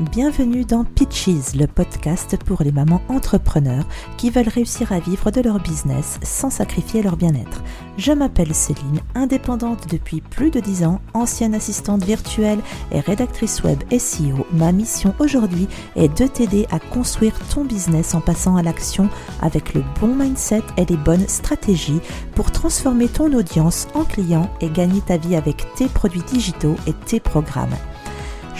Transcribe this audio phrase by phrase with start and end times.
[0.00, 3.84] Bienvenue dans Pitches, le podcast pour les mamans entrepreneurs
[4.16, 7.62] qui veulent réussir à vivre de leur business sans sacrifier leur bien-être.
[7.98, 12.60] Je m'appelle Céline, indépendante depuis plus de 10 ans, ancienne assistante virtuelle
[12.92, 14.46] et rédactrice web SEO.
[14.52, 19.10] Ma mission aujourd'hui est de t'aider à construire ton business en passant à l'action
[19.42, 22.00] avec le bon mindset et les bonnes stratégies
[22.34, 26.94] pour transformer ton audience en client et gagner ta vie avec tes produits digitaux et
[26.94, 27.76] tes programmes.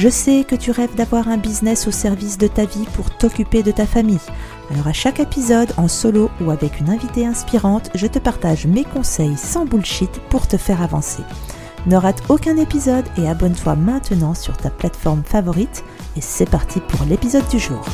[0.00, 3.62] Je sais que tu rêves d'avoir un business au service de ta vie pour t'occuper
[3.62, 4.16] de ta famille.
[4.70, 8.84] Alors à chaque épisode, en solo ou avec une invitée inspirante, je te partage mes
[8.84, 11.22] conseils sans bullshit pour te faire avancer.
[11.84, 15.84] Ne rate aucun épisode et abonne-toi maintenant sur ta plateforme favorite.
[16.16, 17.84] Et c'est parti pour l'épisode du jour.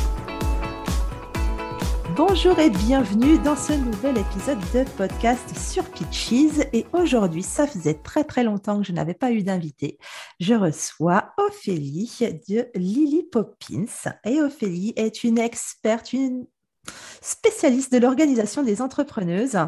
[2.17, 6.65] Bonjour et bienvenue dans ce nouvel épisode de podcast sur Pitches.
[6.73, 9.99] Et aujourd'hui, ça faisait très très longtemps que je n'avais pas eu d'invité.
[10.39, 12.17] Je reçois Ophélie
[12.49, 14.15] de Lily Poppins.
[14.25, 16.47] Et Ophélie est une experte, une
[17.21, 19.59] spécialiste de l'organisation des entrepreneuses.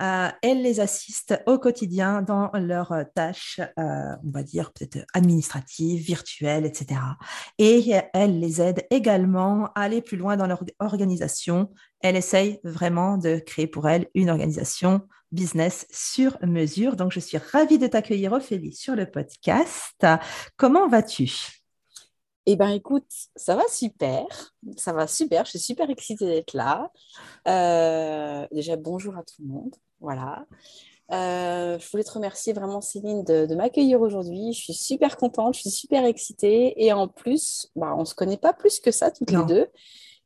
[0.00, 6.00] Euh, elle les assiste au quotidien dans leurs tâches, euh, on va dire peut-être administratives,
[6.00, 7.00] virtuelles, etc.
[7.58, 11.70] Et elle les aide également à aller plus loin dans leur organisation.
[12.00, 15.02] Elle essaye vraiment de créer pour elle une organisation
[15.32, 16.96] business sur mesure.
[16.96, 20.06] Donc, je suis ravie de t'accueillir, Ophélie, sur le podcast.
[20.56, 21.62] Comment vas-tu?
[22.48, 24.24] Eh bien, écoute, ça va super.
[24.76, 25.44] Ça va super.
[25.44, 26.92] Je suis super excitée d'être là.
[27.48, 29.74] Euh, déjà, bonjour à tout le monde.
[30.00, 30.46] Voilà.
[31.12, 34.52] Euh, je voulais te remercier vraiment, Céline, de, m'accueillir aujourd'hui.
[34.52, 36.74] Je suis super contente, je suis super excitée.
[36.84, 39.66] Et en plus, bah, on ne se connaît pas plus que ça, toutes les deux.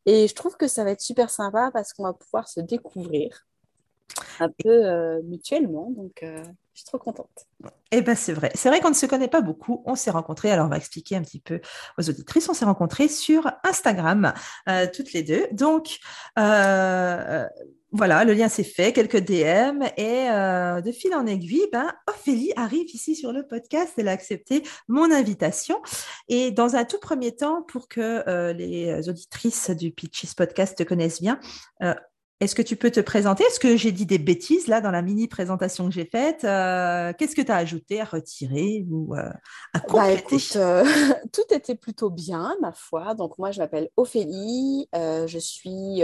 [0.06, 3.46] Et je trouve que ça va être super sympa parce qu'on va pouvoir se découvrir
[4.40, 5.90] un peu euh, mutuellement.
[5.90, 7.46] Donc, euh, je suis trop contente.
[7.90, 8.50] Eh bien, c'est vrai.
[8.54, 9.82] C'est vrai qu'on ne se connaît pas beaucoup.
[9.84, 11.60] On s'est rencontrés, alors on va expliquer un petit peu
[11.98, 14.32] aux auditrices, on s'est rencontrés sur Instagram,
[14.94, 15.46] toutes les deux.
[15.52, 15.98] Donc,
[17.92, 22.52] voilà, le lien s'est fait, quelques DM et euh, de fil en aiguille, ben, Ophélie
[22.54, 23.94] arrive ici sur le podcast.
[23.96, 25.80] Elle a accepté mon invitation.
[26.28, 30.84] Et dans un tout premier temps, pour que euh, les auditrices du Pitches Podcast te
[30.84, 31.40] connaissent bien,
[31.82, 31.94] euh,
[32.38, 33.42] est-ce que tu peux te présenter?
[33.44, 36.40] Est-ce que j'ai dit des bêtises là dans la mini présentation que j'ai faite?
[36.40, 39.34] Qu'est-ce que tu as ajouté à retirer ou à
[39.74, 40.38] bah, compléter?
[41.32, 43.14] Tout était plutôt bien, ma foi.
[43.14, 44.88] Donc moi, je m'appelle Ophélie.
[44.94, 46.02] je suis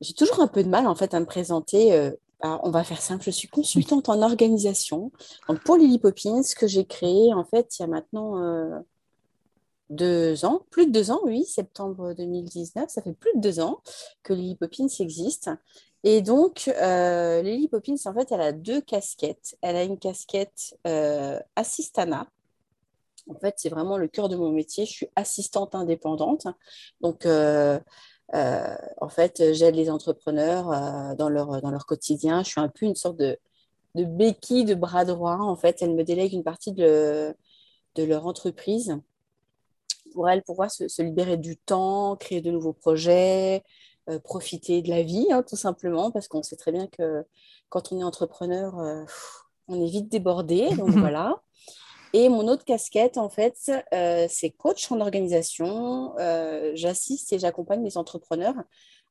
[0.00, 1.92] j'ai toujours un peu de mal en fait à me présenter.
[1.92, 2.10] Euh,
[2.42, 5.10] on va faire simple, je suis consultante en organisation
[5.48, 8.78] donc, pour Lily Poppins que j'ai créé en fait il y a maintenant euh,
[9.90, 13.80] deux ans, plus de deux ans, oui, septembre 2019, ça fait plus de deux ans
[14.22, 15.50] que Lily Poppins existe.
[16.04, 19.56] Et donc, euh, Lily Poppins, en fait, elle a deux casquettes.
[19.60, 22.28] Elle a une casquette euh, assistana.
[23.28, 24.86] En fait, c'est vraiment le cœur de mon métier.
[24.86, 26.46] Je suis assistante indépendante.
[27.00, 27.26] Donc,
[28.32, 32.42] en fait, j'aide les entrepreneurs euh, dans, leur, dans leur quotidien.
[32.42, 33.38] Je suis un peu une sorte de,
[33.94, 35.36] de béquille de bras droit.
[35.38, 37.34] En fait, elles me délèguent une partie de,
[37.94, 38.98] de leur entreprise
[40.12, 43.62] pour elles pouvoir se, se, libérer du temps, créer de nouveaux projets,
[44.08, 47.24] euh, profiter de la vie, hein, tout simplement, parce qu'on sait très bien que
[47.68, 49.06] quand on est entrepreneur,
[49.68, 50.70] on est vite débordé.
[50.76, 51.42] Donc voilà.
[52.12, 56.14] Et mon autre casquette, en fait, euh, c'est coach en organisation.
[56.18, 58.54] Euh, j'assiste et j'accompagne les entrepreneurs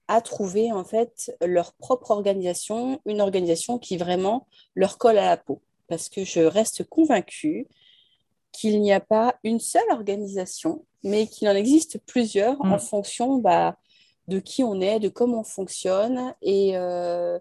[0.08, 5.38] à trouver en fait leur propre organisation, une organisation qui vraiment leur colle à la
[5.38, 5.62] peau.
[5.88, 7.68] Parce que je reste convaincue
[8.52, 12.80] qu'il n'y a pas une seule organisation, mais qu'il en existe plusieurs en mm.
[12.80, 13.78] fonction bah,
[14.28, 16.34] de qui on est, de comment on fonctionne.
[16.42, 17.38] Et, euh,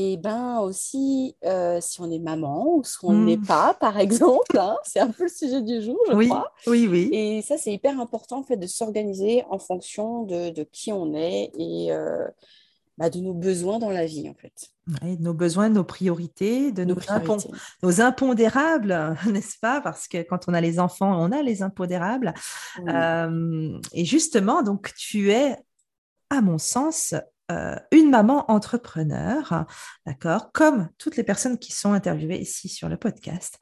[0.00, 3.46] et ben aussi, euh, si on est maman ou si on ne l'est hmm.
[3.46, 6.52] pas, par exemple, hein, c'est un peu le sujet du jour, je oui, crois.
[6.68, 7.10] Oui, oui.
[7.12, 11.14] Et ça, c'est hyper important en fait de s'organiser en fonction de, de, qui on
[11.14, 12.28] est et euh,
[12.96, 14.68] bah, de nos besoins dans la vie, en fait.
[14.86, 16.94] de nos besoins, de nos priorités, de nos,
[17.82, 19.80] nos, impondérables, n'est-ce pas?
[19.80, 22.34] Parce que quand on a les enfants, on a les impondérables.
[22.86, 25.56] Euh, et justement, donc, tu es,
[26.30, 27.16] à mon sens,
[27.50, 29.66] euh, une maman entrepreneur,
[30.06, 33.58] d'accord, comme toutes les personnes qui sont interviewées ici sur le podcast.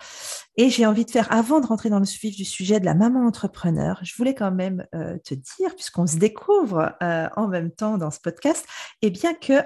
[0.56, 2.94] Et j'ai envie de faire, avant de rentrer dans le vif du sujet de la
[2.94, 7.71] maman entrepreneur, je voulais quand même euh, te dire, puisqu'on se découvre euh, en même
[7.71, 8.67] temps dans ce podcast,
[9.03, 9.62] et eh bien que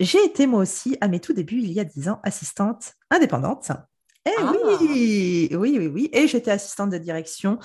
[0.00, 3.72] j'ai été moi aussi, à mes tout débuts, il y a dix ans, assistante indépendante.
[4.28, 4.52] Eh ah.
[4.80, 6.10] oui, oui, oui, oui.
[6.12, 7.58] Et j'étais assistante de direction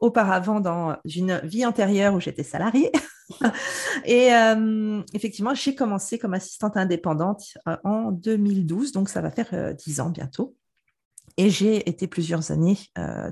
[0.00, 2.92] auparavant dans une vie antérieure où j'étais salariée.
[4.04, 9.48] et euh, effectivement, j'ai commencé comme assistante indépendante euh, en 2012, donc ça va faire
[9.52, 10.54] euh, dix ans bientôt.
[11.36, 12.78] et j'ai été plusieurs années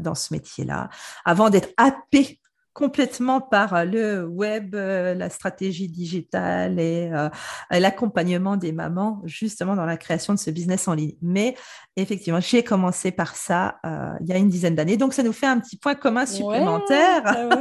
[0.01, 0.89] dans ce métier-là
[1.25, 2.41] avant d'être happée
[2.73, 7.11] complètement par le web, la stratégie digitale et
[7.71, 11.15] l'accompagnement des mamans justement dans la création de ce business en ligne.
[11.21, 11.57] Mais
[11.97, 13.77] effectivement, j'ai commencé par ça
[14.21, 14.97] il y a une dizaine d'années.
[14.97, 17.25] Donc, ça nous fait un petit point commun supplémentaire.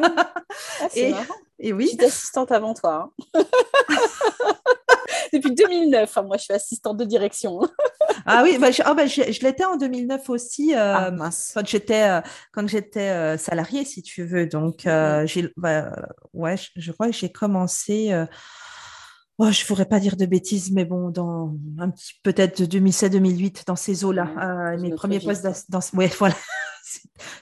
[0.82, 0.88] Ah,
[1.60, 1.90] et, oui.
[1.92, 3.12] J'étais assistante avant toi.
[3.36, 3.44] Hein.
[5.34, 7.60] Depuis 2009, hein, moi, je suis assistante de direction.
[8.26, 11.12] ah oui, bah, je, oh, bah, je, l'étais en 2009 aussi, euh, ah,
[11.54, 12.22] quand j'étais euh,
[12.52, 14.48] quand j'étais euh, salariée, si tu veux.
[14.48, 14.88] Donc,
[15.26, 15.92] j'ai, bah,
[16.34, 18.12] ouais, je, crois que j'ai commencé.
[19.42, 23.66] Oh, je ne pourrais pas dire de bêtises, mais bon, dans un petit peut-être 2007-2008,
[23.66, 26.36] dans ces eaux-là, mes premiers postes dans, ouais, voilà.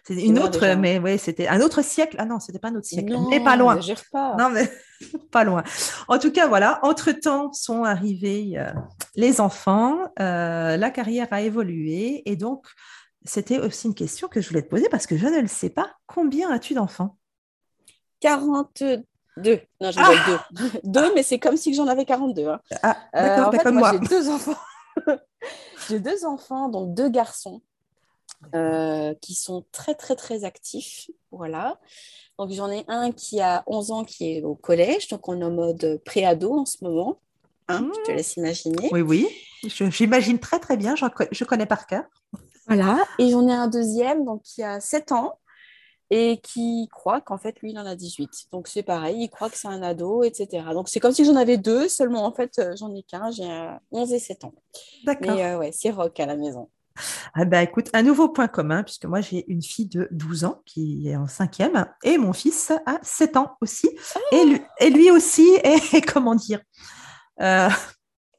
[0.04, 2.18] C'est une autre, mais oui, c'était un autre siècle.
[2.20, 3.80] Ah non, c'était pas un autre siècle, mais pas loin.
[4.12, 4.36] Pas.
[4.38, 4.70] Non, mais
[5.32, 5.64] pas loin.
[6.08, 6.80] En tout cas, voilà.
[6.84, 8.72] Entre temps sont arrivés euh,
[9.16, 12.68] les enfants, euh, la carrière a évolué, et donc
[13.24, 15.70] c'était aussi une question que je voulais te poser parce que je ne le sais
[15.70, 15.94] pas.
[16.06, 17.18] Combien as-tu d'enfants?
[18.20, 19.04] 42.
[19.38, 20.70] Non, j'en ai ah deux.
[20.84, 22.48] deux, mais c'est comme si j'en avais 42.
[22.48, 22.60] Hein.
[22.82, 23.92] Ah, d'accord, euh, comme moi.
[23.94, 24.58] J'ai deux enfants.
[25.90, 27.62] j'ai deux enfants, donc deux garçons.
[28.54, 31.10] Euh, qui sont très, très, très actifs.
[31.32, 31.80] Voilà.
[32.38, 35.44] Donc, j'en ai un qui a 11 ans qui est au collège, donc on est
[35.44, 37.18] en mode pré-ado en ce moment.
[37.68, 38.90] Hein, Je te laisse imaginer.
[38.92, 39.28] Oui, oui.
[39.64, 40.96] J'imagine très, très bien.
[40.96, 42.04] Je connais par cœur.
[42.68, 43.00] Voilà.
[43.18, 45.40] Et j'en ai un deuxième donc, qui a 7 ans
[46.10, 48.48] et qui croit qu'en fait, lui, il en a 18.
[48.52, 50.66] Donc, c'est pareil, il croit que c'est un ado, etc.
[50.74, 53.48] Donc, c'est comme si j'en avais deux, seulement en fait, euh, j'en ai qu'un, j'ai
[53.92, 54.54] 11 et 7 ans.
[55.06, 55.36] D'accord.
[55.36, 56.70] Mais euh, ouais, c'est rock à la maison.
[57.34, 60.62] Ah bah écoute, un nouveau point commun, puisque moi j'ai une fille de 12 ans
[60.66, 63.90] qui est en cinquième et mon fils a 7 ans aussi.
[64.32, 66.62] Et, lui, et, lui, aussi est, comment dire,
[67.42, 67.70] euh,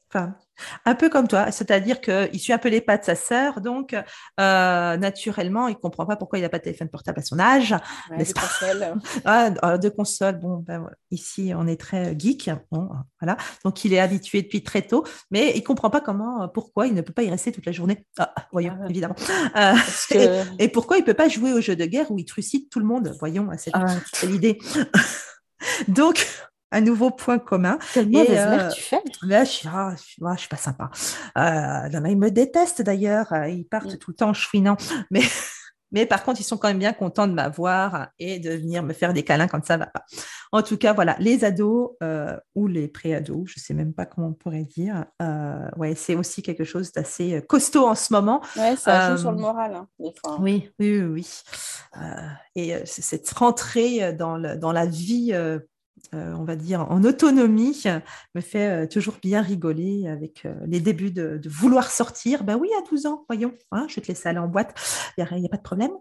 [0.09, 0.35] enfin,
[0.85, 3.93] un peu comme toi, c'est-à-dire qu'il suit un peu les pas de sa sœur, donc
[3.93, 7.39] euh, naturellement, il ne comprend pas pourquoi il n'a pas de téléphone portable à son
[7.39, 7.75] âge.
[8.11, 8.95] de console.
[9.25, 12.89] Ah, euh, de console, bon, ben, ici on est très geek, bon,
[13.19, 13.37] voilà.
[13.63, 16.93] donc il est habitué depuis très tôt, mais il ne comprend pas comment, pourquoi il
[16.93, 18.05] ne peut pas y rester toute la journée.
[18.17, 19.15] Ah, voyons, ah évidemment.
[19.55, 19.75] Euh,
[20.59, 22.79] et, pourquoi il ne peut pas jouer aux jeux de guerre où il trucide tout
[22.79, 24.59] le monde, voyons, c'est l'idée.
[25.87, 26.27] donc,
[26.71, 27.79] un nouveau point commun.
[27.93, 30.89] Quelle mauvaise mère tu fais là, je, ah, je, suis pas sympa.
[31.37, 33.31] Euh, ils me détestent d'ailleurs.
[33.33, 33.97] Euh, ils partent mm.
[33.97, 34.77] tout le temps chouinant.
[35.09, 35.21] Mais,
[35.91, 38.93] mais par contre, ils sont quand même bien contents de m'avoir et de venir me
[38.93, 40.05] faire des câlins quand ça va pas.
[40.51, 44.27] En tout cas, voilà, les ados euh, ou les pré-ados, je sais même pas comment
[44.27, 45.05] on pourrait dire.
[45.75, 48.41] Ouais, c'est aussi quelque chose d'assez costaud en ce moment.
[48.55, 50.37] Ouais, ça joue sur le moral, hein, des fois.
[50.39, 51.41] Oui, oui, oui.
[52.55, 55.33] et cette rentrée dans, le, dans la vie
[56.13, 57.83] euh, on va dire, en autonomie,
[58.35, 62.43] me fait euh, toujours bien rigoler avec euh, les débuts de, vouloir sortir.
[62.43, 64.73] Ben oui, à 12 ans, voyons, hein, je vais te laisser aller en boîte,
[65.17, 65.91] il n'y a, pas de problème.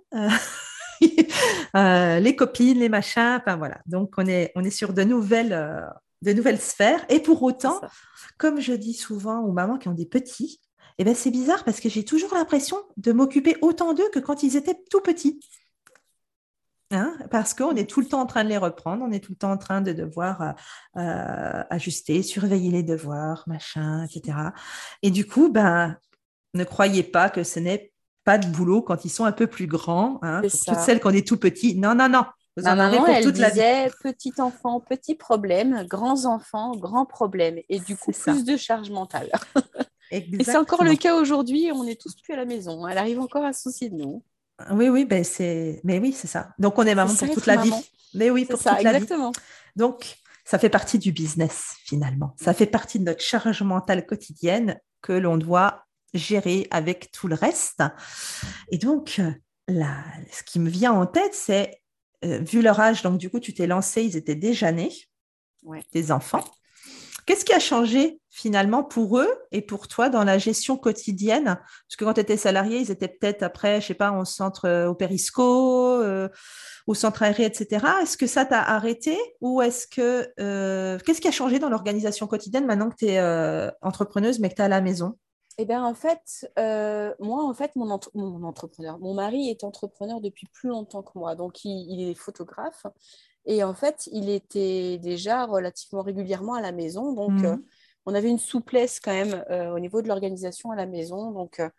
[2.23, 3.79] les copines, les machins, enfin voilà.
[3.87, 5.85] Donc, on est, on est sur de nouvelles,
[6.23, 7.05] de nouvelles sphères.
[7.09, 7.81] Et pour autant,
[8.39, 10.61] comme je dis souvent aux mamans qui ont des petits,
[10.99, 14.43] eh ben, c'est bizarre parce que j'ai toujours l'impression de m'occuper autant d'eux que quand
[14.43, 15.41] ils étaient tout petits.
[16.91, 19.33] Hein, parce qu'on est tout le temps en train de les reprendre, on est tout
[19.33, 20.53] le temps en train de devoir euh,
[20.97, 24.39] euh, ajuster, surveiller les devoirs, machin, etc.
[25.03, 25.99] Et du coup, ben,
[26.55, 27.93] ne croyez pas que ce n'est
[28.25, 30.19] pas de boulot quand ils sont un peu plus grands.
[30.23, 31.77] Hein, pour toutes celles qui ont des tout petits.
[31.77, 32.25] Non, non, non.
[32.57, 33.93] Vous en avez pour toute la vie.
[34.03, 37.59] petit enfant, petit problème, grands enfants, grand problème.
[37.69, 39.31] Et du coup, plus de charge mentale.
[40.11, 42.89] Et c'est encore le cas aujourd'hui, on est tous plus à la maison.
[42.89, 44.23] Elle arrive encore à se soucier de nous.
[44.71, 46.51] Oui, oui, ben c'est, mais oui, c'est ça.
[46.59, 47.73] Donc on est maman pour toute la vie.
[48.15, 49.27] Mais oui, pour ça, toute exactement.
[49.27, 49.47] la vie.
[49.77, 52.35] Donc ça fait partie du business finalement.
[52.41, 55.85] Ça fait partie de notre charge mentale quotidienne que l'on doit
[56.15, 57.83] gérer avec tout le reste.
[58.71, 59.21] Et donc
[59.69, 61.83] là, ce qui me vient en tête, c'est
[62.25, 64.93] euh, vu leur âge, donc du coup tu t'es lancé, ils étaient déjà nés,
[65.63, 65.83] ouais.
[65.93, 66.45] tes enfants.
[67.29, 71.45] Qu'est-ce qui a changé finalement pour eux et pour toi dans la gestion quotidienne?
[71.45, 74.65] Parce que quand tu étais salarié, ils étaient peut-être après, je sais pas, au centre
[74.65, 76.31] euh, au Périsco, euh,
[76.87, 77.85] au centre aéré, etc.
[78.01, 82.27] Est-ce que ça t'a arrêté ou est-ce que euh, qu'est-ce qui a changé dans l'organisation
[82.27, 83.21] quotidienne maintenant que tu es
[83.83, 85.19] entrepreneuse mais que tu es à la maison?
[85.59, 90.71] Eh bien, en fait, moi, en fait, mon, entrepreneur, mon mari est entrepreneur depuis plus
[90.71, 91.35] longtemps que moi.
[91.35, 92.87] Donc, il est photographe
[93.49, 97.15] et en fait, il était déjà relativement régulièrement à la maison.
[97.15, 97.47] Donc, mhm.
[97.47, 97.57] euh,
[98.05, 101.33] on avait une souplesse quand même euh, au niveau de l'organisation à la maison.
[101.33, 101.71] Donc, euh,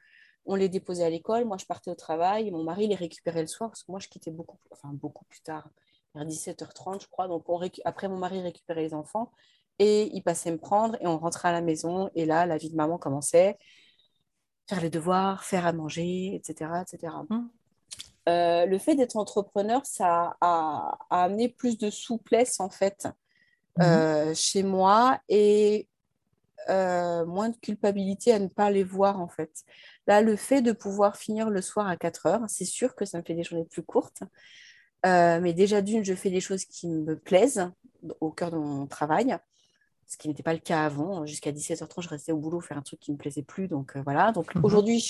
[0.45, 1.45] on les déposait à l'école.
[1.45, 2.49] Moi, je partais au travail.
[2.49, 5.41] Mon mari les récupérait le soir parce que moi, je quittais beaucoup, enfin, beaucoup plus
[5.41, 5.69] tard,
[6.15, 7.27] vers 17h30, je crois.
[7.27, 7.45] Donc,
[7.85, 9.31] après, mon mari récupérait les enfants
[9.77, 12.09] et il passait me prendre et on rentrait à la maison.
[12.15, 13.59] Et là, la vie de maman commençait
[14.67, 16.81] faire les devoirs, faire à manger, etc.
[16.81, 17.13] etc.
[17.29, 17.47] Mmh.
[18.27, 23.07] Euh, le fait d'être entrepreneur, ça a, amené plus de souplesse en fait
[23.77, 23.81] mmh.
[23.81, 25.87] euh, chez moi et
[26.69, 29.63] euh, moins de culpabilité à ne pas les voir en fait.
[30.07, 33.17] Là, le fait de pouvoir finir le soir à 4 heures, c'est sûr que ça
[33.17, 34.23] me fait des journées plus courtes.
[35.03, 37.71] mais déjà d'une, je fais des choses qui me plaisent
[38.19, 39.37] au cœur de mon travail
[40.09, 41.23] ce qui n'était pas le cas avant.
[41.27, 43.67] Jusqu'à 17h30, je restais au boulot faire un truc qui ne me plaisait plus.
[43.67, 44.31] Donc voilà.
[44.31, 44.65] Donc mhm.
[44.65, 45.05] aujourd'hui,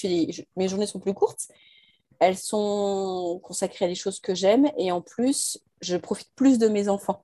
[0.57, 1.47] mes journées sont plus courtes.
[2.19, 6.67] Elles sont consacrées à des choses que j'aime et en plus, je profite plus de
[6.67, 7.23] mes enfants.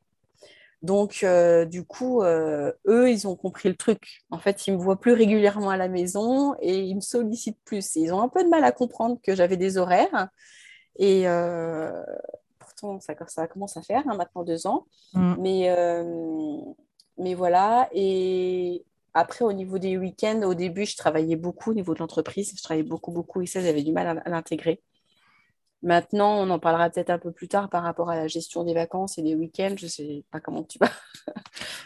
[0.82, 4.24] Donc, euh, du coup, euh, eux, ils ont compris le truc.
[4.30, 7.96] En fait, ils me voient plus régulièrement à la maison et ils me sollicitent plus.
[7.96, 10.30] ils ont un peu de mal à comprendre que j'avais des horaires.
[10.98, 11.26] Et
[12.60, 14.86] pourtant, ça, ça commence à faire hein, maintenant deux ans.
[15.14, 15.36] Mm.
[15.40, 15.70] Mais
[17.18, 18.84] mais voilà, et
[19.16, 22.52] après, au niveau des week-ends, au début, je travaillais beaucoup au niveau de l'entreprise.
[22.56, 24.82] Je travaillais beaucoup, beaucoup, et ça, j'avais du mal à, l'intégrer.
[25.82, 28.74] Maintenant, on en parlera peut-être un peu plus tard par rapport à la gestion des
[28.74, 29.76] vacances et des week-ends.
[29.78, 30.90] Je ne sais pas comment tu vas.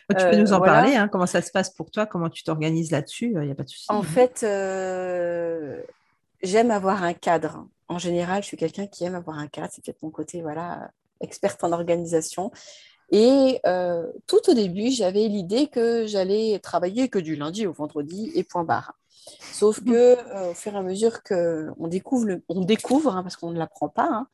[0.09, 2.43] Tu peux nous en euh, parler, hein, comment ça se passe pour toi, comment tu
[2.43, 3.85] t'organises là-dessus, il n'y a pas de souci.
[3.89, 5.83] En fait, euh,
[6.41, 7.67] j'aime avoir un cadre.
[7.89, 9.69] En général, je suis quelqu'un qui aime avoir un cadre.
[9.71, 10.89] C'est peut-être mon côté voilà,
[11.21, 12.51] experte en organisation.
[13.11, 18.31] Et euh, tout au début, j'avais l'idée que j'allais travailler que du lundi au vendredi
[18.35, 18.93] et point barre.
[19.51, 23.51] Sauf que euh, au fur et à mesure qu'on découvre, on découvre hein, parce qu'on
[23.51, 24.27] ne l'apprend pas, hein,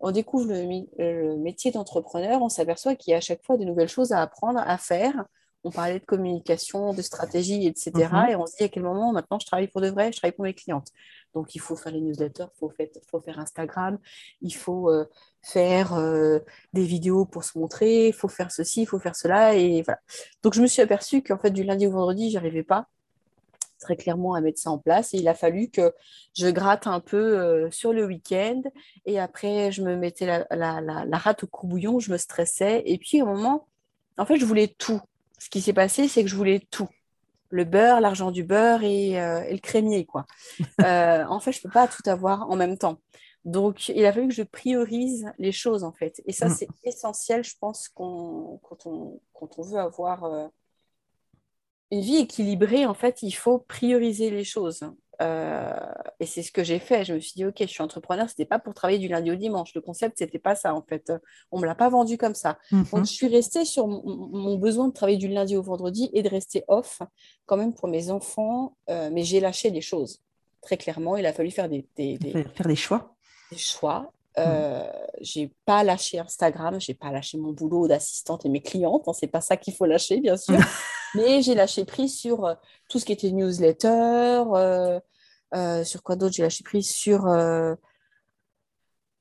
[0.00, 3.88] on découvre le, métier d'entrepreneur, on s'aperçoit qu'il y a à chaque fois de nouvelles
[3.88, 5.24] choses à apprendre, à faire.
[5.64, 7.90] On parlait de communication, de stratégie, etc.
[7.92, 8.30] Mm-hmm.
[8.30, 10.34] Et on se dit à quel moment maintenant je travaille pour de vrai, je travaille
[10.34, 10.88] pour mes clientes.
[11.34, 12.72] Donc il faut faire les newsletters, il faut,
[13.10, 13.98] faut, faire Instagram,
[14.40, 15.04] il faut euh,
[15.42, 16.38] faire euh,
[16.72, 19.54] des vidéos pour se montrer, il faut faire ceci, il faut faire cela.
[19.54, 20.00] Et voilà.
[20.42, 22.88] Donc je me suis aperçue qu'en fait, du lundi au vendredi, je n'arrivais pas
[23.78, 25.14] très clairement à mettre ça en place.
[25.14, 25.94] Et il a fallu que
[26.36, 28.62] je gratte un peu euh, sur le week-end.
[29.06, 32.82] Et après, je me mettais la, la, rate au courbouillon, je me stressais.
[32.86, 33.66] Et puis, au moment,
[34.18, 35.00] en fait, je voulais tout.
[35.38, 36.88] Ce qui s'est passé, c'est que je voulais tout.
[37.50, 40.26] Le beurre, l'argent du beurre et, euh, et le crémier, quoi.
[40.80, 42.98] en fait, je ne peux pas tout avoir en même temps.
[43.48, 46.20] Donc, il a fallu que je priorise les choses, en fait.
[46.26, 46.54] Et ça, mm.
[46.54, 49.20] c'est essentiel, je pense, quand, on,
[49.58, 50.48] veut avoir euh,
[51.90, 54.82] une vie équilibrée, en fait, il faut prioriser les choses.
[55.20, 57.04] Euh, et c'est ce que j'ai fait.
[57.04, 59.30] Je me suis dit, OK, je suis entrepreneur, ce n'était pas pour travailler du lundi
[59.30, 59.74] au dimanche.
[59.74, 61.12] Le concept, ce n'était pas ça, en fait.
[61.50, 62.58] On ne me l'a pas vendu comme ça.
[62.72, 62.90] Mm-hmm.
[62.90, 66.28] Donc, je suis restée sur mon, besoin de travailler du lundi au vendredi et de
[66.28, 67.02] rester off,
[67.46, 68.76] quand même, pour mes enfants.
[68.90, 70.22] Euh, mais j'ai lâché des choses.
[70.60, 73.14] Très clairement, il a fallu faire des, Faire des choix
[73.50, 74.12] des choix.
[74.38, 74.86] Euh,
[75.20, 79.12] j'ai pas lâché Instagram, j'ai pas lâché mon boulot d'assistante et mes clientes, Ce hein,
[79.18, 80.54] c'est pas ça qu'il faut lâcher bien sûr,
[81.14, 82.54] mais j'ai lâché prise sur euh,
[82.88, 87.26] tout ce qui était newsletter, euh, sur quoi d'autre j'ai lâché prise sur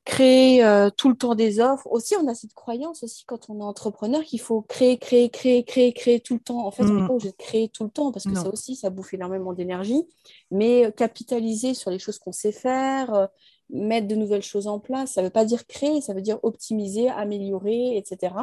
[0.05, 0.63] créer
[0.95, 1.85] tout le temps des offres.
[1.91, 5.65] Aussi, on a cette croyance aussi quand on est entrepreneur qu'il faut créer, créer, créer,
[5.65, 6.65] créer, créer tout le temps.
[6.65, 7.07] En fait, on n'est mm.
[7.07, 10.07] pas obligé de créer tout le temps parce que ça aussi, ça bouffe énormément d'énergie.
[10.49, 13.29] Mais capitaliser sur les choses qu'on sait faire,
[13.69, 15.13] mettre de nouvelles choses en place.
[15.13, 18.33] Ça ne veut pas dire créer, ça veut dire optimiser, améliorer, etc.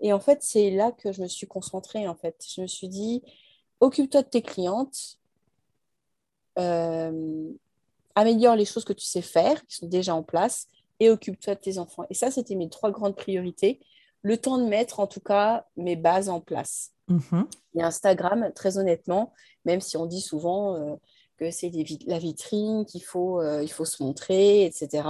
[0.00, 2.06] Et en fait, c'est là que je me suis concentrée.
[2.06, 3.22] En fait, je me suis dit,
[3.80, 5.18] occupe-toi de tes clientes,
[6.58, 7.50] euh,
[8.14, 10.68] améliore les choses que tu sais faire, qui sont déjà en place,
[11.00, 12.04] et occupe-toi de tes enfants.
[12.10, 13.80] Et ça, c'était mes trois grandes priorités.
[14.22, 16.92] Le temps de mettre, en tout cas, mes bases en place.
[17.08, 17.44] Mm-hmm.
[17.76, 19.32] Et Instagram, très honnêtement,
[19.64, 20.96] même si on dit souvent, euh,
[21.36, 21.70] que c'est
[22.06, 25.08] la vitrine, qu'il faut, euh, il faut se montrer, etc.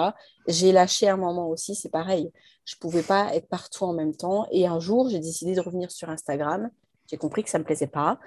[0.48, 2.32] J'ai lâché un moment aussi, c'est pareil.
[2.66, 4.46] Je ne pouvais pas être partout en même temps.
[4.50, 6.70] Et un jour, j'ai décidé de revenir sur Instagram.
[7.06, 8.18] J'ai compris que ça ne me plaisait pas.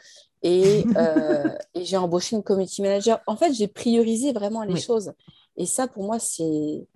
[0.42, 3.20] Et, euh, et j'ai embauché une community manager.
[3.28, 5.14] En fait, j'ai priorisé vraiment les choses.
[5.58, 6.88] Et ça, pour moi, c'est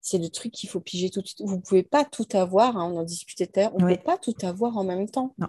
[0.00, 1.42] c'est le truc qu'il faut piger tout de suite.
[1.44, 3.96] Vous ne pouvez pas tout avoir, hein, on en discutait tout à l'heure, on ne
[3.96, 5.34] peut pas tout avoir en même temps.
[5.36, 5.48] Non.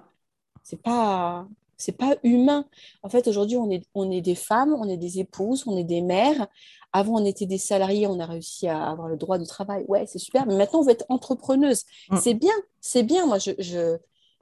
[0.63, 1.47] C'est pas
[1.77, 2.65] c'est pas humain.
[3.03, 5.83] En fait, aujourd'hui, on est, on est des femmes, on est des épouses, on est
[5.83, 6.47] des mères.
[6.91, 9.85] Avant, on était des salariés, on a réussi à avoir le droit de travail.
[9.87, 10.45] Ouais, c'est super.
[10.47, 11.83] Mais maintenant, on veut être entrepreneuse.
[12.09, 12.17] Mm.
[12.17, 13.25] C'est bien, c'est bien.
[13.27, 13.97] Moi, je, je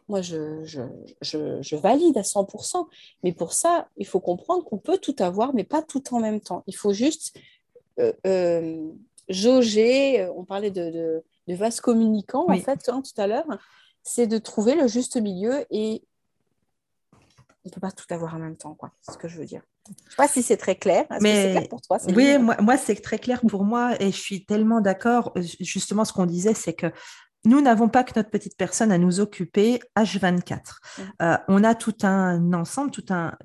[0.08, 0.82] moi, je, je,
[1.62, 2.88] je, valide à 100%.
[3.24, 6.40] Mais pour ça, il faut comprendre qu'on peut tout avoir, mais pas tout en même
[6.40, 6.64] temps.
[6.68, 7.36] Il faut juste
[8.00, 8.88] euh, euh,
[9.30, 10.30] jauger.
[10.36, 13.48] On parlait de, de, de vase communicant, en fait, hein, tout à l'heure.
[14.04, 16.04] C'est de trouver le juste milieu et
[17.66, 18.92] on ne peut pas tout avoir en même temps, quoi.
[19.02, 19.62] C'est ce que je veux dire.
[19.88, 21.06] Je ne sais pas si c'est très clair.
[21.22, 24.18] Mais c'est clair pour toi Oui, moi, moi c'est très clair pour moi et je
[24.18, 25.34] suis tellement d'accord.
[25.60, 26.92] Justement, ce qu'on disait, c'est que
[27.44, 30.58] nous n'avons pas que notre petite personne à nous occuper H24.
[30.58, 31.02] Mmh.
[31.22, 33.36] Euh, on a tout un ensemble, tout un,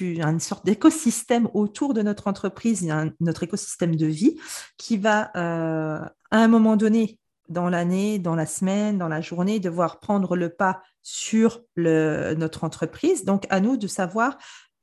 [0.00, 2.88] une sorte d'écosystème autour de notre entreprise,
[3.20, 4.38] notre écosystème de vie
[4.76, 6.00] qui va euh,
[6.30, 10.48] à un moment donné dans l'année, dans la semaine, dans la journée, devoir prendre le
[10.48, 13.24] pas sur notre entreprise.
[13.24, 14.38] Donc, à nous de savoir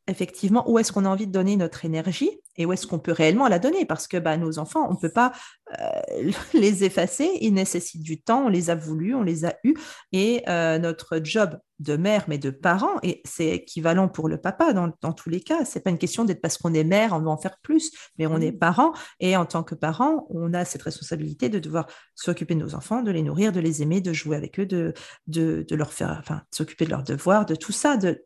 [0.07, 3.11] effectivement où est-ce qu'on a envie de donner notre énergie et où est-ce qu'on peut
[3.11, 3.85] réellement la donner?
[3.85, 5.31] Parce que bah, nos enfants, on ne peut pas
[5.79, 9.75] euh, les effacer, ils nécessitent du temps, on les a voulus, on les a eus.
[10.11, 14.73] Et euh, notre job de mère mais de parent, et c'est équivalent pour le papa
[14.73, 17.31] dans, tous les cas, c'est pas une question d'être parce qu'on est mère, on doit
[17.31, 18.93] en faire plus, mais on est parent.
[19.19, 23.01] Et en tant que parent, on a cette responsabilité de devoir s'occuper de nos enfants,
[23.01, 24.93] de les nourrir, de les aimer, de jouer avec eux, de,
[25.27, 28.23] de, de leur faire, enfin, s'occuper de leurs devoirs, de tout ça, de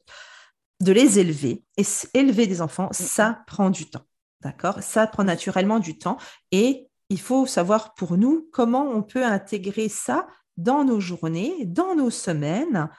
[0.81, 1.63] de les élever.
[1.77, 4.05] Et élever des enfants, ça prend du temps.
[4.41, 4.81] D'accord?
[4.81, 6.17] Ça prend naturellement du temps.
[6.51, 10.27] Et il faut savoir pour nous comment on peut intégrer ça
[10.57, 12.89] dans nos journées, dans nos semaines,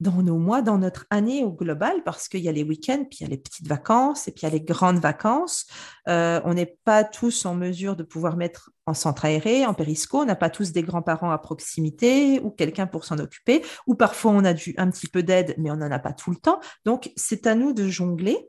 [0.00, 3.18] dans nos mois, dans notre année au global, parce qu'il y a les week-ends, puis
[3.20, 5.66] il y a les petites vacances, et puis il y a les grandes vacances.
[6.08, 10.20] Euh, on n'est pas tous en mesure de pouvoir mettre en centre aéré, en périsco,
[10.20, 14.30] on n'a pas tous des grands-parents à proximité ou quelqu'un pour s'en occuper, ou parfois
[14.30, 16.60] on a du, un petit peu d'aide, mais on n'en a pas tout le temps.
[16.84, 18.48] Donc, c'est à nous de jongler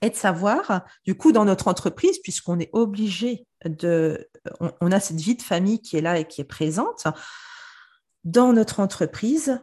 [0.00, 4.26] et de savoir, du coup, dans notre entreprise, puisqu'on est obligé de...
[4.80, 7.06] on a cette vie de famille qui est là et qui est présente,
[8.24, 9.60] dans notre entreprise,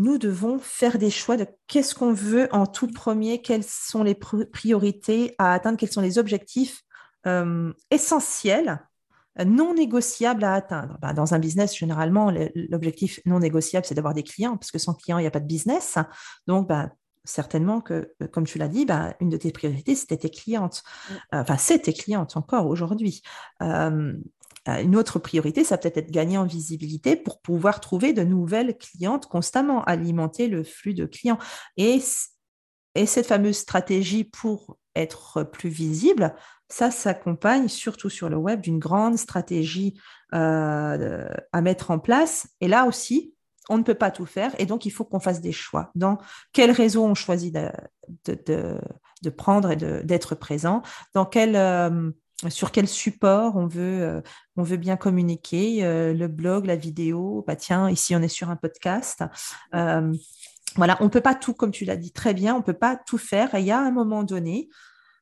[0.00, 4.14] nous devons faire des choix de qu'est-ce qu'on veut en tout premier, quelles sont les
[4.14, 6.82] priorités à atteindre, quels sont les objectifs
[7.26, 8.80] euh, essentiels,
[9.44, 10.98] non négociables à atteindre.
[11.02, 14.94] Bah, dans un business, généralement, l'objectif non négociable, c'est d'avoir des clients, parce que sans
[14.94, 15.98] clients, il n'y a pas de business.
[16.46, 16.90] Donc, bah,
[17.24, 20.82] certainement que, comme tu l'as dit, bah, une de tes priorités, c'était tes clientes.
[21.10, 21.14] Mm.
[21.32, 23.20] Enfin, c'est tes clientes encore aujourd'hui.
[23.62, 24.14] Euh, euh,
[24.78, 29.26] une autre priorité, ça peut être gagner en visibilité pour pouvoir trouver de nouvelles clientes
[29.26, 31.38] constamment, alimenter le flux de clients.
[31.76, 32.00] Et,
[32.94, 36.34] et cette fameuse stratégie pour être plus visible,
[36.68, 40.00] ça s'accompagne surtout sur le web d'une grande stratégie
[40.34, 42.48] euh, à mettre en place.
[42.60, 43.34] Et là aussi,
[43.68, 45.90] on ne peut pas tout faire et donc il faut qu'on fasse des choix.
[45.94, 46.18] Dans
[46.52, 47.70] quel réseau on choisit de,
[48.24, 48.78] de,
[49.22, 50.82] de, prendre et d'être présent,
[51.14, 52.10] dans quel, euh,
[52.48, 54.20] sur quel support on veut, euh,
[54.56, 58.48] on veut bien communiquer, euh, le blog, la vidéo, bah tiens, ici on est sur
[58.50, 59.22] un podcast.
[59.74, 60.12] Euh,
[60.76, 62.72] voilà, on ne peut pas tout, comme tu l'as dit très bien, on ne peut
[62.72, 63.54] pas tout faire.
[63.54, 64.68] Et il y a un moment donné,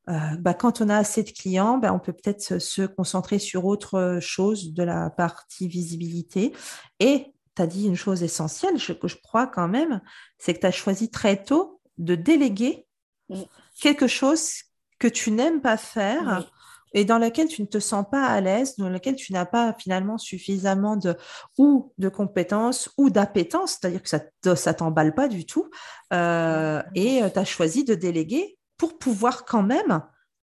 [0.07, 4.19] bah, quand on a assez de clients, bah, on peut peut-être se, concentrer sur autre
[4.21, 6.53] chose de la partie visibilité.
[7.01, 10.03] Et tu as dit une chose essentielle que je crois quand même,
[10.37, 12.87] c'est que tu as choisi très tôt de déléguer
[13.31, 13.43] mm.
[13.81, 14.51] quelque chose
[14.99, 16.51] que tu n'aimes pas faire
[16.93, 19.75] et dans laquelle tu ne te sens pas à l'aise, dans laquelle tu n'as pas
[19.79, 21.17] finalement suffisamment de
[21.59, 25.71] ou de compétences ou d'appétence, c'est-à-dire que ça ne t'emballe pas du tout,
[26.13, 30.03] euh, et euh, tu as choisi de déléguer pour pouvoir quand même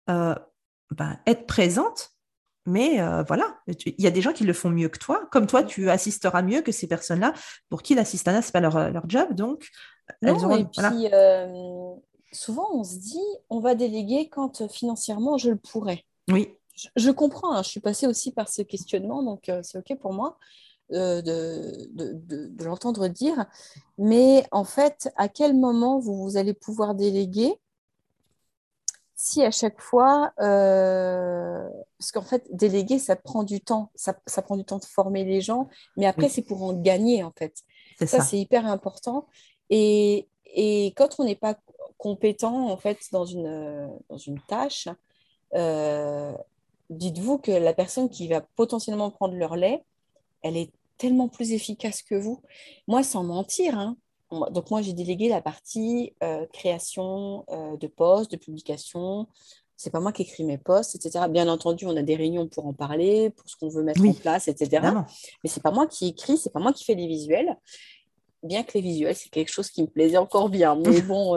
[0.10, 0.36] euh,
[0.91, 2.10] ben, être présente.
[2.65, 5.27] Mais voilà, il y a des gens qui le font mieux que toi.
[5.34, 7.34] Comme toi, tu assisteras mieux que ces personnes-là
[7.67, 9.34] pour qui l'assistanat, ce n'est pas leur, leur, job.
[9.34, 9.67] Donc,
[10.21, 11.10] elles et puis,
[12.32, 16.06] souvent, on se dit, on va déléguer quand financièrement je le pourrais.
[16.29, 16.55] Oui.
[16.95, 17.63] Je, comprends, hein.
[17.63, 20.38] je suis passée aussi par ce questionnement, donc euh, c'est OK pour moi
[20.91, 23.45] euh, de, de, l'entendre dire.
[23.97, 27.59] Mais en fait, à quel moment vous, allez pouvoir déléguer
[29.15, 34.57] si à chaque fois, euh, parce qu'en fait, déléguer, ça prend du temps, ça, prend
[34.57, 37.63] du temps de former les gens, mais après, c'est pour en gagner, en fait.
[38.05, 39.27] Ça, c'est hyper important.
[39.69, 41.55] Et, et quand on n'est pas
[41.97, 44.89] compétent, en fait, dans une, dans une tâche,
[45.55, 46.33] euh,
[46.89, 49.83] dites-vous que la personne qui va potentiellement prendre leur lait,
[50.41, 52.41] elle est tellement plus efficace que vous.
[52.87, 53.97] Moi, sans mentir, hein,
[54.51, 59.27] donc moi j'ai délégué la partie euh, création euh, de posts, de publications.
[59.75, 61.25] C'est pas moi qui écris mes posts, etc.
[61.29, 64.13] Bien entendu, on a des réunions pour en parler, pour ce qu'on veut mettre en
[64.13, 64.81] place, etc.
[65.43, 67.57] Mais c'est pas moi qui écris, c'est pas moi qui fais les visuels.
[68.43, 70.75] Bien que les visuels, c'est quelque chose qui me plaisait encore bien.
[70.75, 71.35] Mais bon,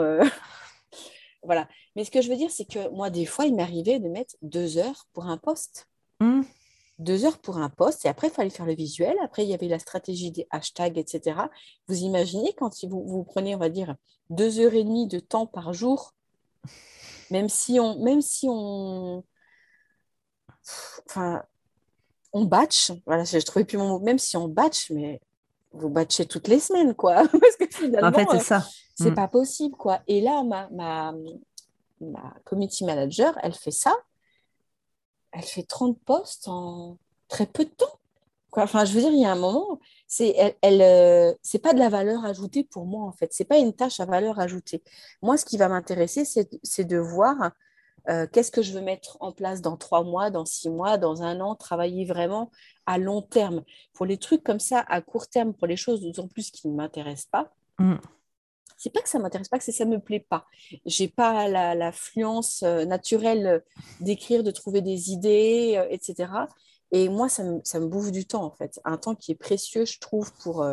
[1.43, 1.67] voilà.
[1.97, 4.35] Mais ce que je veux dire, c'est que moi, des fois, il m'arrivait de mettre
[4.43, 5.87] deux heures pour un poste.
[6.19, 6.43] Hmm.
[6.99, 9.15] Deux heures pour un poste, et après, il fallait faire le visuel.
[9.23, 11.39] Après, il y avait la stratégie des hashtags, etc.
[11.87, 13.95] Vous imaginez quand vous, vous prenez, on va dire,
[14.29, 16.13] deux heures et demie de temps par jour,
[17.31, 19.23] même si on, même si on,
[21.09, 21.41] enfin,
[22.31, 22.91] on batch.
[23.07, 23.99] Voilà, je trouvais plus mon mot.
[24.01, 25.19] Même si on batch, mais
[25.71, 27.27] vous batchez toutes les semaines, quoi.
[27.41, 28.67] Parce que finalement, en fait, c'est ça.
[28.93, 29.15] C'est hmm.
[29.15, 30.01] pas possible, quoi.
[30.07, 31.13] Et là, ma, ma,
[32.01, 33.95] ma community manager, elle fait ça.
[35.31, 37.99] Elle fait 30 postes en très peu de temps.
[38.53, 41.79] Enfin, je veux dire, il y a un moment, c'est elle, euh, c'est pas de
[41.79, 43.31] la valeur ajoutée pour moi en fait.
[43.33, 44.81] C'est pas une tâche à valeur ajoutée.
[45.21, 47.51] Moi, ce qui va m'intéresser, c'est, c'est de voir
[48.09, 51.21] euh, qu'est-ce que je veux mettre en place dans trois mois, dans six mois, dans
[51.23, 52.49] un an, travailler vraiment
[52.85, 53.63] à long terme.
[53.93, 56.75] Pour les trucs comme ça, à court terme, pour les choses d'autant plus qui ne
[56.75, 57.95] m'intéressent pas, mm.
[58.77, 60.45] C'est pas que ça m'intéresse pas, que ça me plaît pas.
[60.85, 63.63] J'ai pas la, fluence euh, naturelle
[63.99, 66.31] d'écrire, de trouver des idées, euh, etc.
[66.91, 68.79] Et moi, ça me, ça me, bouffe du temps, en fait.
[68.85, 70.63] Un temps qui est précieux, je trouve, pour,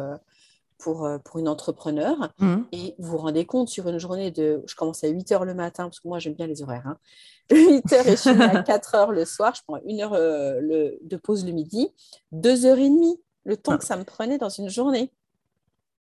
[0.78, 2.32] pour, euh, pour une entrepreneur.
[2.38, 2.56] Mmh.
[2.72, 4.62] Et vous vous rendez compte, sur une journée de...
[4.66, 6.86] Je commence à 8 heures le matin, parce que moi, j'aime bien les horaires.
[6.86, 6.98] Hein.
[7.50, 9.54] 8 heures et je suis à 4 heures le soir.
[9.54, 11.88] Je prends une heure euh, le, de pause le midi.
[12.32, 15.10] 2 heures et demie, le temps que ça me prenait dans une journée.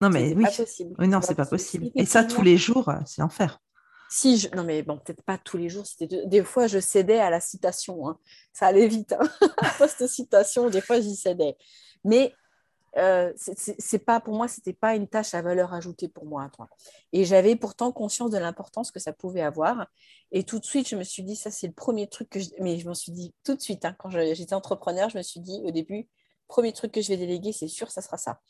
[0.01, 0.45] Non, mais oui.
[0.45, 0.95] Pas possible.
[0.99, 1.91] Oui, non, c'est pas possible.
[1.95, 3.61] Et ça, tous les jours, euh, c'est l'enfer.
[4.09, 4.49] Si je...
[4.55, 5.85] Non, mais bon, peut-être pas tous les jours.
[6.01, 8.09] Des fois, je cédais à la citation.
[8.09, 8.19] Hein.
[8.53, 9.13] Ça allait vite.
[9.13, 9.29] Hein.
[9.79, 11.57] Post-citation, des fois, j'y cédais.
[12.05, 12.35] Mais
[12.99, 16.51] euh, c'est pas pour moi, c'était pas une tâche à valeur ajoutée pour moi.
[17.13, 19.87] Et j'avais pourtant conscience de l'importance que ça pouvait avoir.
[20.33, 22.49] Et tout de suite, je me suis dit, ça c'est le premier truc que je...
[22.61, 25.41] Mais je m'en suis dit tout de suite, hein, quand j'étais entrepreneur, je me suis
[25.41, 26.09] dit au début,
[26.49, 28.41] premier truc que je vais déléguer, c'est sûr, ça sera ça.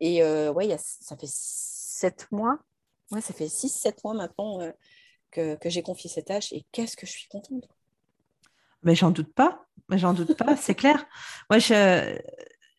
[0.00, 2.58] Et euh, ça fait sept mois,
[3.10, 4.72] ouais, ça fait six, sept mois maintenant euh,
[5.30, 6.52] que, j'ai confié cette tâche.
[6.52, 7.68] Et qu'est-ce que je suis contente.
[8.82, 11.04] Mais j'en doute pas, mais j'en doute pas, c'est clair.
[11.50, 12.18] Moi, je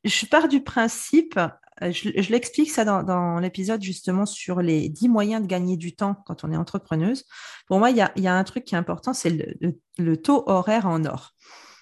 [0.03, 5.41] je pars du principe, euh, je, l'explique ça dans, l'épisode justement sur les 10 moyens
[5.41, 7.25] de gagner du temps quand on est entrepreneuse.
[7.67, 9.57] Pour moi, il y a, un truc qui est important, c'est
[9.97, 11.33] le, taux horaire en or.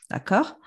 [0.09, 0.57] D'accord?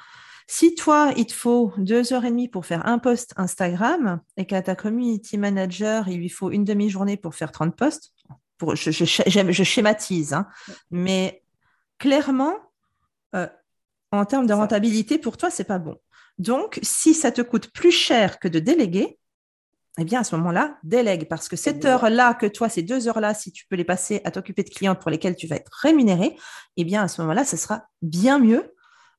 [0.50, 4.46] Si toi, il te faut deux heures et demie pour faire un post Instagram et
[4.46, 8.14] qu'à ta community manager, il lui faut une demi-journée pour faire 30 posts,
[8.56, 9.04] pour, je, je,
[9.62, 10.48] schématise, hein,
[10.90, 11.44] mais
[11.98, 12.56] clairement,
[13.34, 13.46] euh,
[14.10, 15.98] en termes de rentabilité, pour toi, c'est pas bon.
[16.38, 19.18] Donc, si ça te coûte plus cher que de déléguer,
[19.98, 21.28] eh bien, à ce moment-là, délègue.
[21.28, 24.30] Parce que cette heure-là, que toi, ces deux heures-là, si tu peux les passer à
[24.30, 26.36] t'occuper de clients pour lesquels tu vas être rémunéré,
[26.78, 28.72] eh bien, à ce moment-là, ce sera bien mieux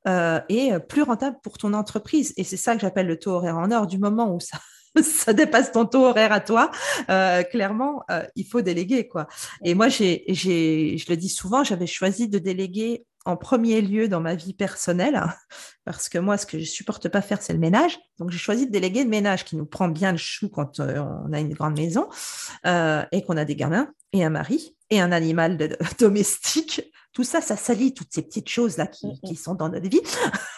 [0.08, 2.34] euh, et plus rentable pour ton entreprise.
[2.38, 3.88] Et c'est ça que j'appelle le taux horaire en or.
[3.88, 4.40] Du moment où
[5.02, 6.72] ça, dépasse ton taux horaire à toi,
[7.10, 9.08] euh, clairement, euh, il faut déléguer.
[9.08, 9.28] quoi.
[9.64, 14.22] Et moi, j'ai, je le dis souvent, j'avais choisi de déléguer en premier lieu dans
[14.22, 15.22] ma vie personnelle,
[15.86, 18.00] parce que moi, ce que je supporte pas faire, c'est le ménage.
[18.18, 21.04] Donc, j'ai choisi de déléguer le ménage qui nous prend bien le chou quand euh,
[21.28, 22.08] on a une grande maison
[22.66, 25.58] euh, et qu'on a des gamins et un mari et un animal
[26.00, 29.36] domestique tout ça, ça salit toutes ces petites choses-là qui, mm, mm.
[29.36, 30.02] sont dans notre vie.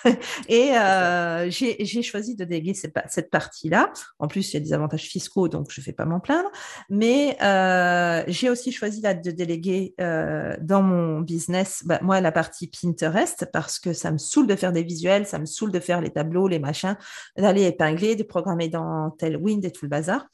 [0.49, 3.91] et euh, j'ai choisi de déléguer cette, partie-là.
[4.19, 6.49] En plus, il y a des avantages fiscaux, donc je ne vais pas m'en plaindre.
[6.89, 12.67] Mais euh, j'ai aussi choisi de déléguer euh, dans mon business, bah, moi, la partie
[12.67, 16.01] Pinterest, parce que ça me saoule de faire des visuels, ça me saoule de faire
[16.01, 16.97] les tableaux, les machins,
[17.37, 20.27] d'aller épingler, de programmer dans Tailwind et tout le bazar.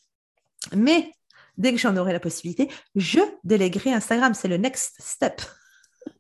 [0.76, 1.12] Mais
[1.58, 4.34] dès que j'en aurai la possibilité, je déléguerai Instagram.
[4.34, 5.42] C'est le next step.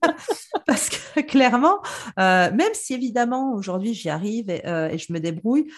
[0.65, 1.81] Parce que clairement,
[2.19, 5.71] euh, même si évidemment aujourd'hui j'y arrive euh, et, je me débrouille,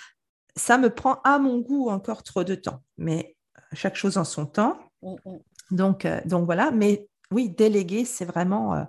[0.55, 2.81] ça me prend à mon goût encore trop de temps.
[2.97, 3.35] Mais
[3.73, 4.77] chaque chose en son temps.
[5.01, 5.39] Mm, mm.
[5.71, 6.71] Donc, euh, donc voilà.
[6.71, 8.87] Mais oui, déléguer, c'est vraiment,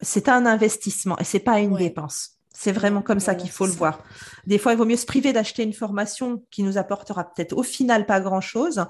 [0.00, 2.32] c'est un investissement et c'est pas une dépense.
[2.56, 3.98] C'est vraiment comme ça qu'il faut le voir.
[4.46, 7.62] Des fois, il vaut mieux se priver d'acheter une formation qui nous apportera peut-être au
[7.62, 8.86] final pas grand-chose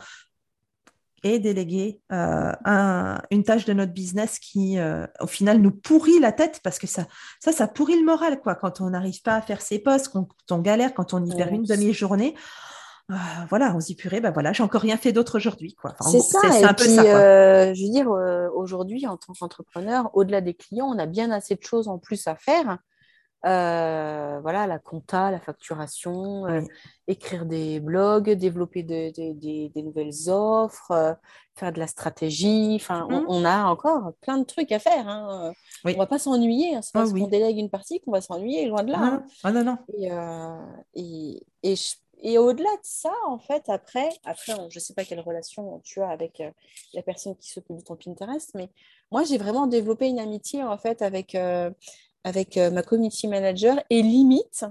[1.24, 2.52] et déléguer euh,
[3.30, 6.86] une tâche de notre business qui, euh, au final, nous pourrit la tête parce que
[6.86, 7.06] ça,
[7.40, 8.54] ça, ça pourrit le moral, quoi.
[8.54, 11.52] Quand on n'arrive pas à faire ses postes, quand on galère, quand on y perd
[11.52, 12.34] une demi-journée.
[13.10, 13.14] Euh,
[13.50, 15.74] voilà, on se dit purée, ben voilà, j'ai encore rien fait d'autre aujourd'hui.
[15.82, 17.74] Enfin, c'est ça, c'est un peu ça.
[17.74, 18.08] je veux dire,
[18.54, 22.26] aujourd'hui, en tant qu'entrepreneur, au-delà des clients, on a bien assez de choses en plus
[22.28, 22.78] à faire
[23.44, 26.62] euh, voilà, la compta, la facturation, euh,
[27.08, 31.12] écrire des blogs, développer des nouvelles offres, euh,
[31.54, 32.74] faire de la stratégie.
[32.76, 33.46] Enfin, on, mmh.
[33.46, 35.06] a encore plein de trucs à faire.
[35.08, 35.52] Hein.
[35.84, 36.76] On ne va pas s'ennuyer.
[36.76, 36.82] Hein.
[36.82, 38.98] C'est ah parce qu'on délègue une partie qu'on va s'ennuyer, loin de là.
[38.98, 39.24] Hein.
[39.42, 39.76] Ah, non, non.
[40.94, 41.42] Et,
[42.22, 46.00] et, au-delà de ça, en fait, après, après je ne sais pas quelle relation tu
[46.00, 46.42] as avec
[46.94, 48.70] la personne qui s'occupe de ton Pinterest, mais
[49.12, 51.36] moi, j'ai vraiment développé une amitié, en fait, avec
[52.24, 54.64] avec euh, ma community manager et limite,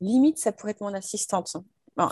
[0.00, 1.56] limite, ça pourrait être mon assistante.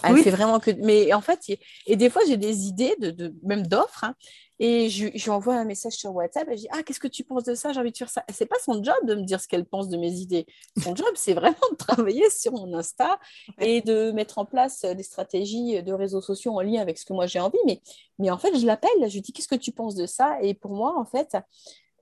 [0.03, 0.71] elle fait vraiment que.
[0.71, 1.41] Mais en fait,
[1.87, 4.15] et des fois, j'ai des idées, de, même d'offres, hein,
[4.61, 7.23] et je, lui envoie un message sur WhatsApp et je dis Ah, qu'est-ce que tu
[7.23, 7.73] penses de ça?
[7.73, 8.25] J'ai envie de faire ça.
[8.33, 10.47] C'est pas son job de me dire ce qu'elle pense de mes idées.
[10.83, 13.21] Son job, c'est vraiment de travailler sur mon Insta
[13.61, 17.13] et de mettre en place des stratégies de réseaux sociaux en lien avec ce que
[17.13, 17.59] moi j'ai envie.
[17.67, 17.81] Mais,
[18.19, 20.39] mais en fait, je l'appelle, je lui dis Qu'est-ce que tu penses de ça?
[20.43, 21.37] Et pour moi, en fait,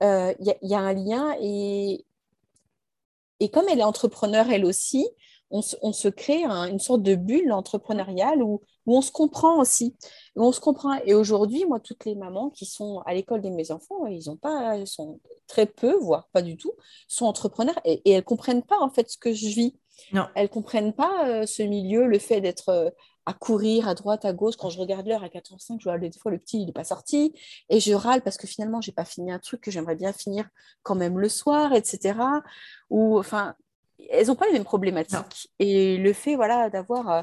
[0.00, 2.04] il euh, y, a un lien et,
[3.40, 5.06] et comme elle est entrepreneur elle aussi,
[5.50, 9.96] on, se crée une sorte de bulle entrepreneuriale où, où on se comprend aussi.
[10.34, 10.94] Où on se comprend.
[11.04, 14.36] Et aujourd'hui, moi, toutes les mamans qui sont à l'école de mes enfants, ils ont
[14.36, 16.72] pas, sont très peu, voire pas du tout,
[17.06, 19.76] sont entrepreneurs et, et elles comprennent pas en fait ce que je vis.
[20.12, 20.26] Non.
[20.34, 22.90] Elles comprennent pas euh, ce milieu, le fait d'être euh,
[23.26, 24.56] à courir à droite, à gauche.
[24.56, 26.84] Quand je regarde l'heure à 4h05, je vois des fois le petit, il n'est pas
[26.84, 27.34] sorti.
[27.68, 30.48] Et je râle parce que finalement, j'ai pas fini un truc que j'aimerais bien finir
[30.82, 32.18] quand même le soir, etc.
[32.88, 33.56] Ou, enfin,
[34.10, 35.50] elles n'ont pas les mêmes problématiques.
[35.58, 37.22] Et le fait voilà, d'avoir euh,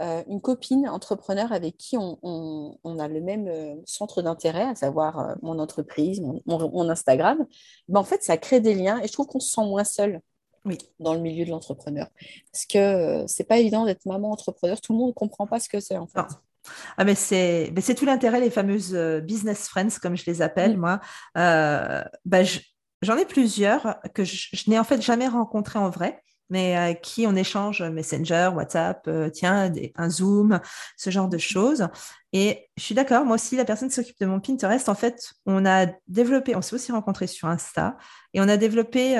[0.00, 4.74] euh, une copine entrepreneur avec qui on, on, a le même euh, centre d'intérêt, à
[4.74, 7.46] savoir mon entreprise, mon, mon Instagram,
[7.88, 10.20] ben, en fait, ça crée des liens et je trouve qu'on se sent moins seul
[10.64, 10.78] oui.
[11.00, 12.08] dans le milieu de l'entrepreneur.
[12.52, 15.60] Parce que euh, c'est pas évident d'être maman entrepreneur, tout le monde ne comprend pas
[15.60, 16.20] ce que c'est en fait.
[16.96, 20.76] Ah, mais c'est, c'est tout l'intérêt, les fameuses euh, business friends, comme je les appelle,
[20.76, 20.80] mm.
[20.80, 21.00] moi.
[21.36, 22.40] Euh, bah,
[23.02, 27.26] j'en ai plusieurs que je, n'ai en fait jamais rencontrés en vrai, mais à qui
[27.26, 30.60] on échange Messenger, WhatsApp, tiens, un Zoom,
[30.96, 31.88] ce genre de choses.
[32.32, 35.32] Et je suis d'accord, moi aussi, la personne qui s'occupe de mon Pinterest, en fait,
[35.46, 37.96] on a développé, on s'est aussi rencontrés sur Insta,
[38.34, 39.16] et on a développé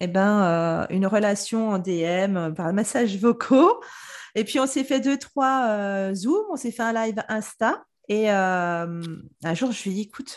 [0.00, 3.80] eh ben, euh, une relation en DM euh, par message vocaux.
[4.34, 7.84] Et puis, on s'est fait deux, trois euh, Zoom, on s'est fait un live Insta.
[8.10, 10.36] Et un jour, je lui ai dit, écoute,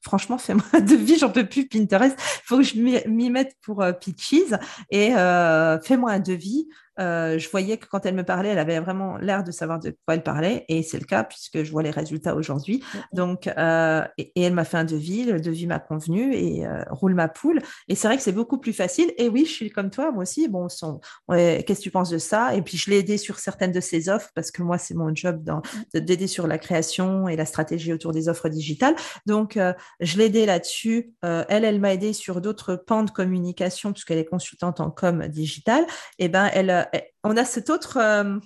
[0.00, 3.84] franchement, fais-moi un devis, j'en peux plus Pinterest, il faut que je m'y mette pour
[4.00, 4.54] Peaches
[4.90, 6.68] et fais-moi un devis.
[7.00, 9.90] Euh, je voyais que quand elle me parlait, elle avait vraiment l'air de savoir de
[10.04, 12.82] quoi elle parlait, et c'est le cas puisque je vois les résultats aujourd'hui.
[13.12, 17.14] Donc, euh, et, elle m'a fait un devis, le devis m'a convenu et euh, roule
[17.14, 17.60] ma poule.
[17.88, 19.12] Et c'est vrai que c'est beaucoup plus facile.
[19.16, 20.48] Et oui, je suis comme toi, moi aussi.
[20.48, 22.54] Bon, qu'est-ce que tu penses de ça?
[22.54, 25.14] Et puis je l'ai aidé sur certaines de ses offres parce que moi, c'est mon
[25.14, 25.42] job
[25.94, 28.94] d'aider sur la création et la stratégie autour des offres digitales.
[29.26, 29.58] Donc,
[30.00, 31.12] je l'ai aidé là-dessus.
[31.22, 35.84] elle, elle m'a aidé sur d'autres pans de communication puisqu'elle est consultante en com digital.
[36.18, 36.83] Et ben, elle
[37.22, 38.38] on a cet autre, euh,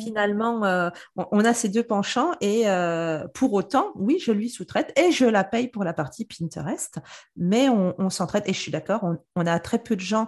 [0.00, 2.64] finalement, euh, on, a ces deux penchants et
[3.34, 6.98] pour autant, oui, je lui sous-traite et je la paye pour la partie Pinterest,
[7.36, 9.04] mais on, s'entraide et je suis d'accord,
[9.36, 10.26] on, a très peu de gens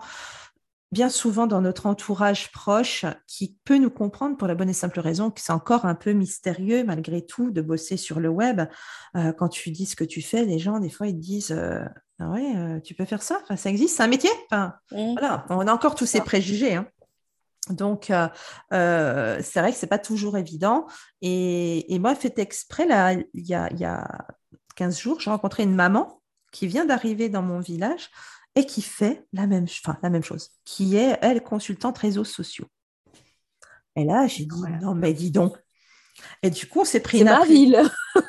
[0.92, 4.98] bien souvent dans notre entourage proche qui peut nous comprendre pour la bonne et simple
[4.98, 8.62] raison que c'est encore un peu mystérieux malgré tout de bosser sur le web.
[9.14, 11.56] quand tu dis ce que tu fais, les gens, des fois, ils te disent
[12.20, 14.30] ah ouais, tu peux faire ça, ça existe, c'est un métier?
[14.46, 15.12] Enfin, mmh.
[15.12, 16.74] voilà, on a encore tous ces préjugés.
[16.74, 16.86] Hein.
[17.68, 18.28] Donc, euh,
[18.72, 20.86] euh, c'est vrai que ce n'est pas toujours évident.
[21.22, 24.28] Et, moi, fait exprès, là, il y a,
[24.76, 28.10] 15 jours, j'ai rencontré une maman qui vient d'arriver dans mon village
[28.54, 29.66] et qui fait la même,
[30.02, 32.66] la même chose, qui est, elle, consultante réseaux sociaux.
[33.96, 35.56] Et là, j'ai dit, non, mais dis donc.
[36.42, 37.80] Et du coup, on s'est pris C'est ma ville.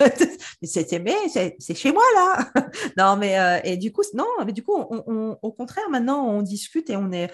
[0.66, 2.50] c'était mais c'est chez moi là
[2.96, 6.90] non mais euh, et du coup non mais du coup au contraire maintenant on discute
[6.90, 7.30] et on est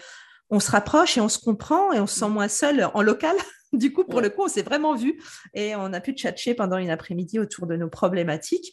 [0.50, 3.36] on se rapproche et on se comprend et on se sent moins seul en local.
[3.74, 5.20] Du coup, pour le coup, on s'est vraiment vu
[5.52, 8.72] et on a pu tchatcher pendant une après-midi autour de nos problématiques.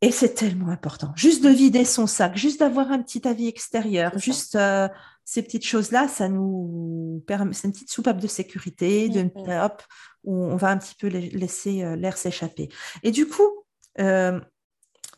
[0.00, 1.12] Et c'est tellement important.
[1.14, 4.88] Juste de vider son sac, juste d'avoir un petit avis extérieur, juste euh,
[5.24, 9.64] ces petites choses-là, ça nous permet, c'est une petite soupape de sécurité, de, mm, mm.
[9.64, 9.82] hop,
[10.24, 12.68] où on va un petit peu laisser euh, l'air s'échapper.
[13.04, 13.59] Et du coup,
[13.98, 14.40] euh,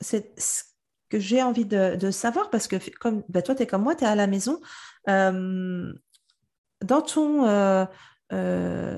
[0.00, 0.62] c'est ce
[1.10, 4.04] que j'ai envie de, savoir, parce que comme bah, toi, tu es comme moi, tu
[4.04, 4.60] es à la maison,
[5.08, 5.92] euh,
[6.82, 7.46] dans ton...
[7.46, 7.86] Euh,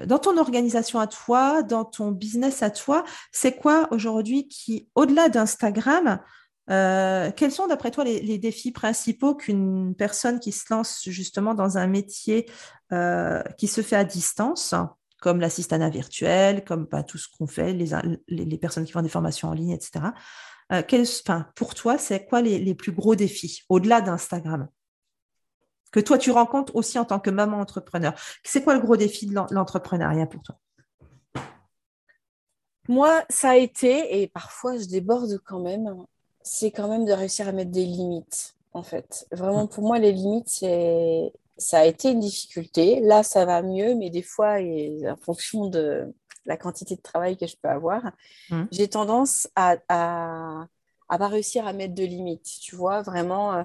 [0.07, 5.29] dans ton organisation à toi, dans ton business à toi, c'est quoi aujourd'hui qui, au-delà
[5.29, 6.21] d'Instagram,
[6.69, 11.89] quels sont d'après toi les, défis principaux qu'une personne qui se lance justement dans un
[11.89, 12.47] métier
[13.59, 14.73] qui se fait à distance,
[15.25, 17.89] comme l'assistanat virtuel, comme pas bah, tout ce qu'on fait, les,
[18.29, 20.05] les, personnes qui font des formations en ligne, etc.
[21.55, 24.69] pour toi, c'est quoi les, les plus gros défis au-delà d'Instagram?
[25.93, 28.13] Que toi tu rencontres aussi en tant que maman entrepreneur.
[28.43, 30.59] C'est quoi le gros défi de l'entrepreneuriat pour toi?
[32.87, 36.05] Moi, ça a été, et parfois je déborde quand même,
[36.43, 39.27] c'est quand même de réussir à mettre des limites, en fait.
[39.33, 43.01] Vraiment, pour moi, les limites, c'est ça a été une difficulté.
[43.01, 46.13] Là, ça va mieux, mais des fois, en fonction de
[46.47, 48.03] la quantité de travail que je peux avoir,
[48.51, 48.65] mmh.
[48.71, 50.67] j'ai tendance à, à,
[51.09, 52.49] pas réussir à mettre de limites.
[52.61, 53.63] Tu vois, vraiment, euh,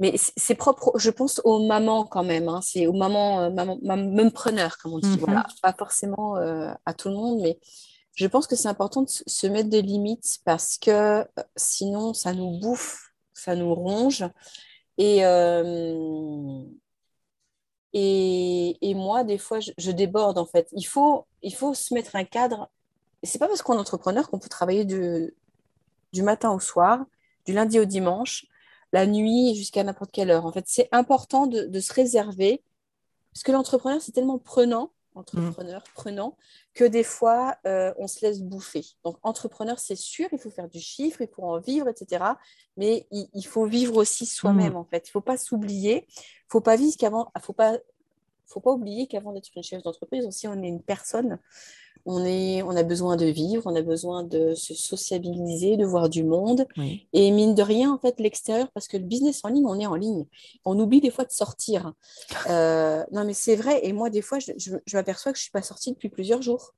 [0.00, 2.48] mais c'est propre, je pense, aux mamans quand même.
[2.48, 2.60] Hein.
[2.62, 5.16] C'est aux mamans, euh, maman, preneurs, comme on dit.
[5.18, 5.40] Voilà.
[5.40, 5.54] Mhm.
[5.62, 7.58] Pas forcément euh, à tout le monde, mais
[8.14, 11.24] je pense que c'est important de se mettre des limites parce que euh,
[11.56, 14.24] sinon, ça nous bouffe, ça nous ronge.
[14.98, 15.20] Et,
[17.92, 20.68] et, et, moi, des fois, je, déborde en fait.
[20.72, 22.70] Il faut, il faut se mettre un cadre.
[23.22, 25.34] C'est pas parce qu'on est entrepreneur qu'on peut travailler du,
[26.12, 27.04] du matin au soir,
[27.46, 28.46] du lundi au dimanche
[28.92, 30.46] la nuit jusqu'à n'importe quelle heure.
[30.46, 32.62] En fait, c'est important de, se réserver
[33.32, 36.36] parce que l'entrepreneur, c'est tellement prenant, entrepreneur prenant,
[36.78, 38.84] que des fois, euh, on se laisse bouffer.
[39.02, 42.24] Donc, entrepreneur, c'est sûr, il faut faire du chiffre, il faut en vivre, etc.
[42.76, 44.98] Mais il, faut vivre aussi soi-même, en fait.
[44.98, 46.06] Il ne faut pas s'oublier.
[46.06, 47.78] Il ne faut pas vivre qu'avant, faut pas,
[48.46, 51.40] faut pas oublier qu'avant d'être une chef d'entreprise, aussi, on est une personne
[52.10, 56.08] on, est, on a besoin de vivre, on a besoin de se sociabiliser, de voir
[56.08, 56.66] du monde.
[57.12, 59.86] Et mine de rien, en fait, l'extérieur, parce que le business en ligne, on est
[59.86, 60.24] en ligne.
[60.64, 61.92] On oublie des fois de sortir.
[62.48, 63.80] Euh, non, mais c'est vrai.
[63.82, 64.52] Et moi, des fois, je,
[64.94, 66.74] m'aperçois que je ne suis pas sortie depuis plusieurs jours.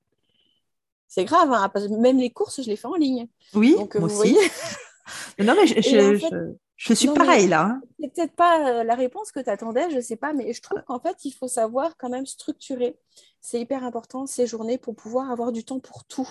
[1.07, 3.29] C'est grave, hein, même les courses, je les fais en ligne.
[3.55, 4.35] Oui, Donc, moi aussi.
[5.39, 7.63] non, mais je, je suis pareil là.
[7.65, 7.83] Hein.
[8.01, 10.63] C'est peut-être pas euh, la réponse que tu attendais, je ne sais pas, mais je
[10.63, 12.99] trouve qu'en fait, il faut savoir quand même structurer.
[13.43, 16.29] C'est hyper important ces journées pour pouvoir avoir du temps pour tout.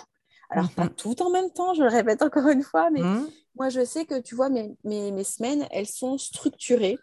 [0.49, 0.95] Alors, pas mhm.
[0.95, 3.29] tout en même temps, je le répète encore une fois, mais mhm.
[3.55, 6.97] moi, je sais que tu vois, mes, mes, mes, semaines, elles sont structurées.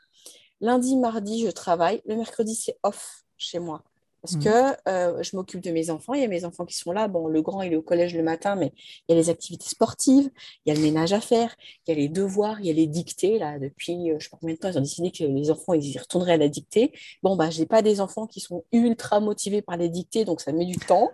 [0.60, 2.02] Lundi, mardi, je travaille.
[2.06, 3.84] Le mercredi, c'est off chez moi.
[4.26, 4.40] Parce mmh.
[4.40, 7.06] que euh, je m'occupe de mes enfants, il y a mes enfants qui sont là.
[7.06, 9.68] Bon, le grand, il est au collège le matin, mais il y a les activités
[9.68, 10.28] sportives,
[10.64, 11.54] il y a le ménage à faire,
[11.86, 13.38] il y a les devoirs, il y a les dictées.
[13.38, 15.50] Là, depuis, euh, je ne sais pas combien de temps, ils ont décidé que les
[15.52, 16.92] enfants, ils y retourneraient à la dictée.
[17.22, 20.40] Bon, bah, je n'ai pas des enfants qui sont ultra motivés par les dictées, donc
[20.40, 21.12] ça met du temps.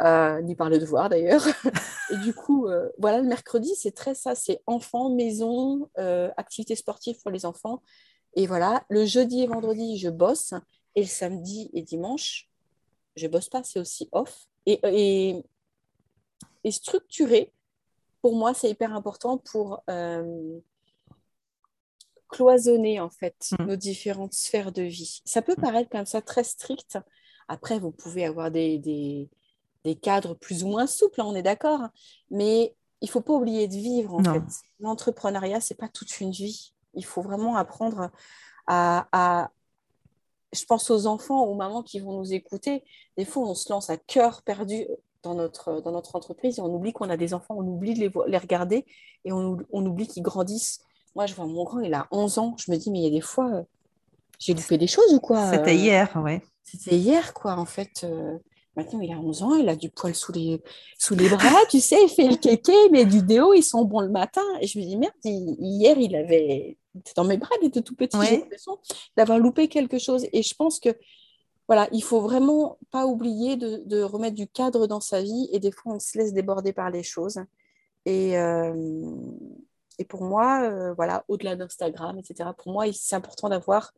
[0.00, 1.44] Euh, ni par le devoir d'ailleurs.
[2.10, 2.66] et du coup,
[2.98, 5.88] voilà, le mercredi, c'est très ça, c'est enfants, maison,
[6.36, 7.82] activités sportives pour les enfants.
[8.34, 10.54] Et voilà, le jeudi et vendredi, je bosse.
[10.94, 12.48] Et le samedi et dimanche,
[13.16, 14.46] je bosse pas, c'est aussi off.
[14.66, 15.42] Et, et,
[16.64, 17.52] et structuré,
[18.20, 20.58] pour moi, c'est hyper important pour euh,
[22.28, 23.64] cloisonner en fait mm.
[23.64, 25.22] nos différentes sphères de vie.
[25.24, 25.62] Ça peut mm.
[25.62, 26.98] paraître comme ça très strict.
[27.48, 29.28] Après, vous pouvez avoir des, des,
[29.84, 31.80] des cadres plus ou moins souples, hein, on est d'accord.
[31.80, 31.92] Hein.
[32.30, 34.42] Mais il faut pas oublier de vivre en fait.
[34.78, 36.72] L'entrepreneuriat, c'est pas toute une vie.
[36.94, 38.10] Il faut vraiment apprendre
[38.66, 39.50] à, à,
[40.52, 42.84] je pense aux enfants, aux mamans qui vont nous écouter.
[43.16, 44.86] Des fois, on se lance à cœur perdu
[45.22, 48.00] dans notre, dans notre entreprise et on oublie qu'on a des enfants, on oublie de
[48.00, 48.84] les, les regarder
[49.24, 50.80] et on, on oublie qu'ils grandissent.
[51.14, 52.56] Moi, je vois mon grand, il a 11 ans.
[52.58, 53.62] Je me dis, mais il y a des fois, euh,
[54.38, 56.42] j'ai loupé des choses ou quoi C'était euh, hier, ouais.
[56.64, 58.04] C'était hier, quoi, en fait.
[58.04, 58.38] Euh,
[58.76, 60.62] maintenant, il a 11 ans, il a du poil sous les,
[60.98, 64.00] sous les bras, tu sais, il fait le kéké, mais du déo, ils sont bons
[64.00, 64.42] le matin.
[64.60, 66.78] Et je me dis, merde, hier, il avait
[67.16, 68.78] dans mes bras, il était tout petit, j'ai l'impression
[69.16, 70.26] d'avoir loupé quelque chose.
[70.32, 70.90] Et je pense que
[71.68, 75.72] voilà, il faut vraiment pas oublier de, remettre du cadre dans sa vie et des
[75.72, 77.40] fois on se laisse déborder par les choses.
[78.04, 79.00] Et, euh,
[79.98, 83.92] et pour moi, euh, voilà, au-delà d'Instagram, etc., pour moi, c'est important d'avoir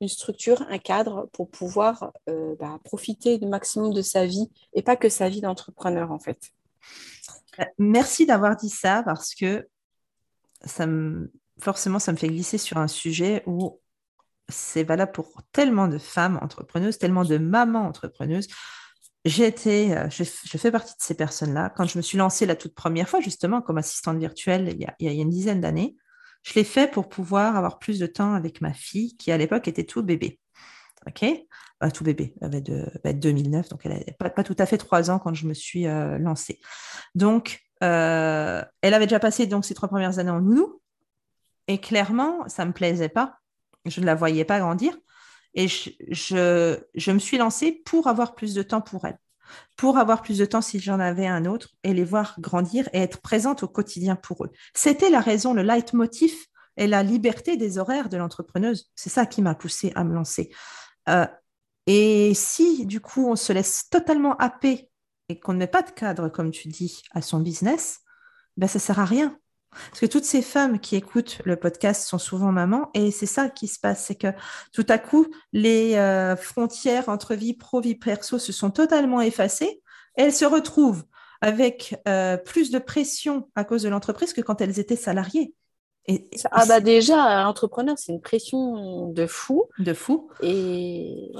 [0.00, 4.82] une structure, un cadre pour pouvoir euh, bah, profiter du maximum de sa vie et
[4.82, 6.52] pas que sa vie d'entrepreneur en fait.
[7.78, 9.66] Merci d'avoir dit ça parce que
[10.64, 13.80] ça me, forcément, ça me fait glisser sur un sujet où
[14.48, 18.48] c'est valable pour tellement de femmes entrepreneuses, tellement de mamans entrepreneuses.
[19.24, 21.70] J'ai été, euh, je, fais partie de ces personnes-là.
[21.76, 25.08] Quand je me suis lancée la toute première fois, justement, comme assistante virtuelle, il y
[25.08, 25.96] a, une dizaine d'années,
[26.44, 29.68] je l'ai fait pour pouvoir avoir plus de temps avec ma fille, qui à l'époque
[29.68, 30.38] était tout bébé.
[31.06, 31.26] OK?
[31.94, 35.20] Tout bébé, elle avait, de, 2009, donc elle n'avait pas, tout à fait trois ans
[35.20, 36.58] quand je me suis euh, lancée.
[37.14, 40.80] Donc, euh, elle avait déjà passé donc, ses trois premières années en nounou.
[41.68, 43.38] Et clairement, ça ne me plaisait pas.
[43.84, 44.96] Je ne la voyais pas grandir.
[45.54, 49.18] Et je, me suis lancée pour avoir plus de temps pour elle,
[49.76, 53.00] pour avoir plus de temps si j'en avais un autre et les voir grandir et
[53.00, 54.50] être présente au quotidien pour eux.
[54.74, 56.34] C'était la raison, le leitmotiv
[56.76, 58.90] et la liberté des horaires de l'entrepreneuse.
[58.94, 60.50] C'est ça qui m'a poussée à me lancer.
[61.08, 61.26] Euh,
[61.86, 64.90] et si, du coup, on se laisse totalement happer
[65.28, 68.00] et qu'on ne met pas de cadre, comme tu dis, à son business,
[68.56, 69.38] ben, ça ne sert à rien.
[69.70, 73.48] Parce que toutes ces femmes qui écoutent le podcast sont souvent mamans et c'est ça
[73.48, 74.28] qui se passe, c'est que
[74.72, 79.82] tout à coup, les euh, frontières entre vie pro, vie perso se sont totalement effacées
[80.16, 81.04] et elles se retrouvent
[81.40, 85.54] avec euh, plus de pression à cause de l'entreprise que quand elles étaient salariées.
[86.10, 89.66] Et, ah bah déjà, entrepreneur, c'est une pression de fou.
[89.78, 90.30] De fou.
[90.42, 91.30] Et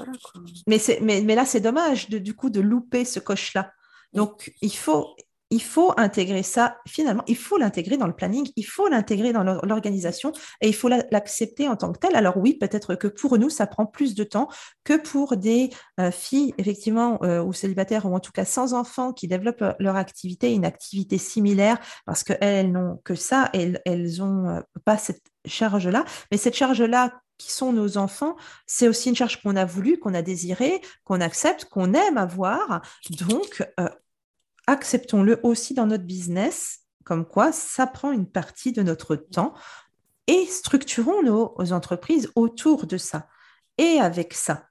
[0.67, 3.73] Mais, mais, mais là, c'est dommage de, du coup de louper ce coche-là.
[4.13, 5.15] Donc, il faut,
[5.51, 9.43] il faut intégrer ça, finalement, il faut l'intégrer dans le planning, il faut l'intégrer dans
[9.43, 10.31] l'organisation
[10.61, 12.15] et il faut l'accepter en tant que tel.
[12.15, 14.47] Alors oui, peut-être que pour nous, ça prend plus de temps
[14.83, 19.11] que pour des euh, filles, effectivement, euh, ou célibataires, ou en tout cas sans enfants,
[19.11, 23.81] qui développent euh, leur activité, une activité similaire, parce qu'elles n'ont que ça, elles
[24.17, 26.05] n'ont pas cette charge-là.
[26.31, 28.35] Mais cette charge-là, qui sont nos enfants,
[28.67, 32.81] c'est aussi une charge qu'on a voulu, qu'on a désiré, qu'on accepte, qu'on aime avoir.
[33.11, 33.63] Donc,
[34.71, 39.53] acceptons-le aussi dans notre business, comme quoi ça prend une partie de notre temps
[40.27, 43.27] et structurons nos entreprises autour de ça
[43.77, 44.69] et avec ça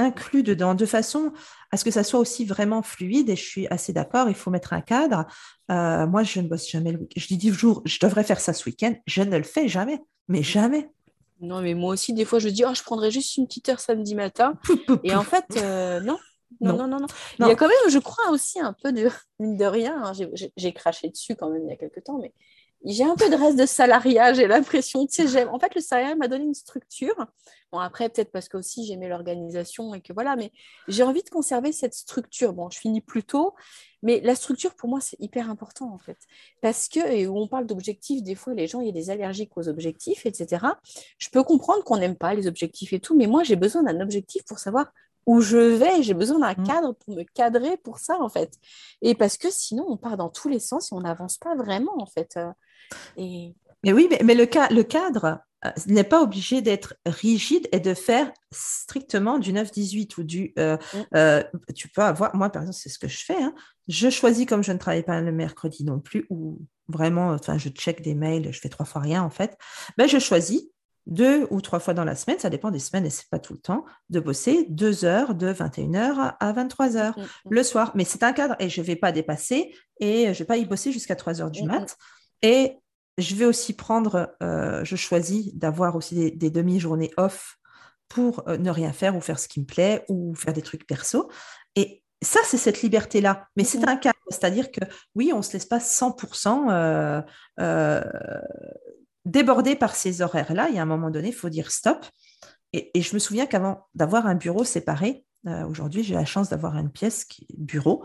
[0.00, 1.32] inclus dedans, de façon
[1.70, 3.28] à ce que ça soit aussi vraiment fluide.
[3.28, 5.26] Et je suis assez d'accord, il faut mettre un cadre.
[5.70, 7.20] Euh, moi, je ne bosse jamais le week-end.
[7.20, 8.94] Je dis toujours, je devrais faire ça ce week-end.
[9.06, 10.90] Je ne le fais jamais, mais jamais.
[11.40, 13.80] Non, mais moi aussi, des fois, je dis, oh, je prendrais juste une petite heure
[13.80, 14.54] samedi matin.
[15.04, 16.18] Et en fait, euh, non.
[16.60, 17.06] Non, non, non, non,
[17.38, 20.12] Il y a quand même, je crois aussi un peu de, mine de rien, hein,
[20.56, 22.32] j'ai craché dessus quand même il y a quelques temps, mais
[22.84, 25.06] j'ai un peu de reste de salariat, j'ai l'impression.
[25.06, 27.14] Tu sais, en fait, le salariat m'a donné une structure.
[27.72, 30.50] Bon, après, peut-être parce que aussi j'aimais l'organisation et que voilà, mais
[30.88, 32.52] j'ai envie de conserver cette structure.
[32.52, 33.54] Bon, je finis plus tôt,
[34.02, 36.16] mais la structure, pour moi, c'est hyper important, en fait.
[36.62, 39.10] Parce que, et où on parle d'objectifs, des fois, les gens, il y a des
[39.10, 40.66] allergiques aux objectifs, etc.
[41.18, 44.00] Je peux comprendre qu'on n'aime pas les objectifs et tout, mais moi, j'ai besoin d'un
[44.00, 44.92] objectif pour savoir
[45.26, 46.66] où je vais, j'ai besoin d'un mmh.
[46.66, 48.52] cadre pour me cadrer pour ça, en fait.
[49.02, 51.94] Et parce que sinon, on part dans tous les sens et on n'avance pas vraiment,
[51.98, 52.38] en fait.
[53.16, 53.54] Et...
[53.84, 58.32] Mais oui, mais, le, le cadre euh, n'est pas obligé d'être rigide et de faire
[58.50, 60.52] strictement du 9-18 ou du...
[60.58, 60.98] Euh, mm.
[61.16, 61.42] euh,
[61.74, 62.34] tu peux avoir...
[62.34, 63.40] Moi, par exemple, c'est ce que je fais.
[63.40, 63.54] Hein.
[63.88, 67.68] Je choisis comme je ne travaille pas le mercredi non plus, ou vraiment, enfin, je
[67.68, 69.56] check des mails, je fais trois fois rien en fait.
[69.96, 70.68] Ben, je choisis
[71.06, 73.54] deux ou trois fois dans la semaine, ça dépend des semaines et c'est pas tout
[73.54, 77.92] le temps, de bosser deux heures de 21h à 23h mm, mm, le soir.
[77.94, 80.56] Mais c'est un cadre et je ne vais pas dépasser et je ne vais pas
[80.56, 81.96] y bosser jusqu'à 3 heures du mat.
[82.42, 82.76] Et
[83.18, 87.56] je vais aussi prendre, euh, je choisis d'avoir aussi des, demi-journées off
[88.08, 90.86] pour euh, ne rien faire ou faire ce qui me plaît ou faire des trucs
[90.86, 91.30] perso.
[91.76, 93.46] Et ça, c'est cette liberté-là.
[93.56, 94.12] Mais c'est un cas.
[94.28, 94.80] C'est-à-dire que
[95.14, 97.22] oui, on ne se laisse pas 100%
[97.58, 98.02] euh,
[99.24, 100.68] déborder par ces horaires-là.
[100.70, 102.06] Il y a un moment donné, il faut dire stop.
[102.72, 105.24] Et, je me souviens qu'avant d'avoir un bureau séparé,
[105.66, 108.04] aujourd'hui, j'ai la chance d'avoir une pièce qui est bureau.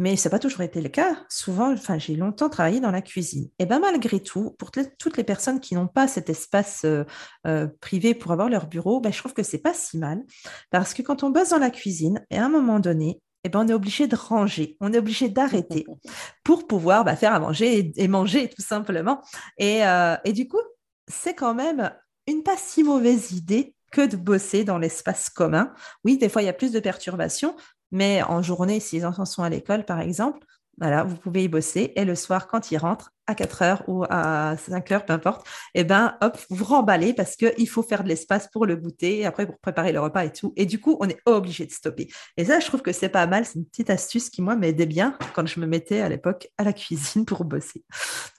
[0.00, 1.16] Mais ça n'a pas toujours été le cas.
[1.28, 3.48] Souvent, j'ai longtemps travaillé dans la cuisine.
[3.60, 7.04] Et bien malgré tout, pour toutes les personnes qui n'ont pas cet espace euh,
[7.46, 10.24] euh, privé pour avoir leur bureau, ben, je trouve que c'est pas si mal.
[10.70, 13.60] Parce que quand on bosse dans la cuisine, et à un moment donné, eh ben,
[13.60, 15.86] on est obligé de ranger, on est obligé d'arrêter
[16.44, 19.22] pour pouvoir bah, faire à manger et, manger tout simplement.
[19.58, 20.60] Et, euh, et du coup,
[21.06, 21.92] c'est quand même
[22.26, 25.72] une pas si mauvaise idée que de bosser dans l'espace commun.
[26.04, 27.54] Oui, des fois, il y a plus de perturbations,
[27.92, 30.40] mais en journée, si les enfants sont à l'école, par exemple,
[30.78, 31.92] voilà, vous pouvez y bosser.
[31.96, 35.46] Et le soir, quand ils rentrent, à 4 heures ou à 5 heures, peu importe,
[35.74, 39.26] eh ben, hop, vous remballez parce qu'il faut faire de l'espace pour le goûter, et
[39.26, 40.52] après pour préparer le repas et tout.
[40.56, 42.08] Et du coup, on est obligé de stopper.
[42.36, 43.44] Et ça, je trouve que c'est pas mal.
[43.44, 46.64] C'est une petite astuce qui, moi, m'aidait bien quand je me mettais à l'époque à
[46.64, 47.84] la cuisine pour bosser.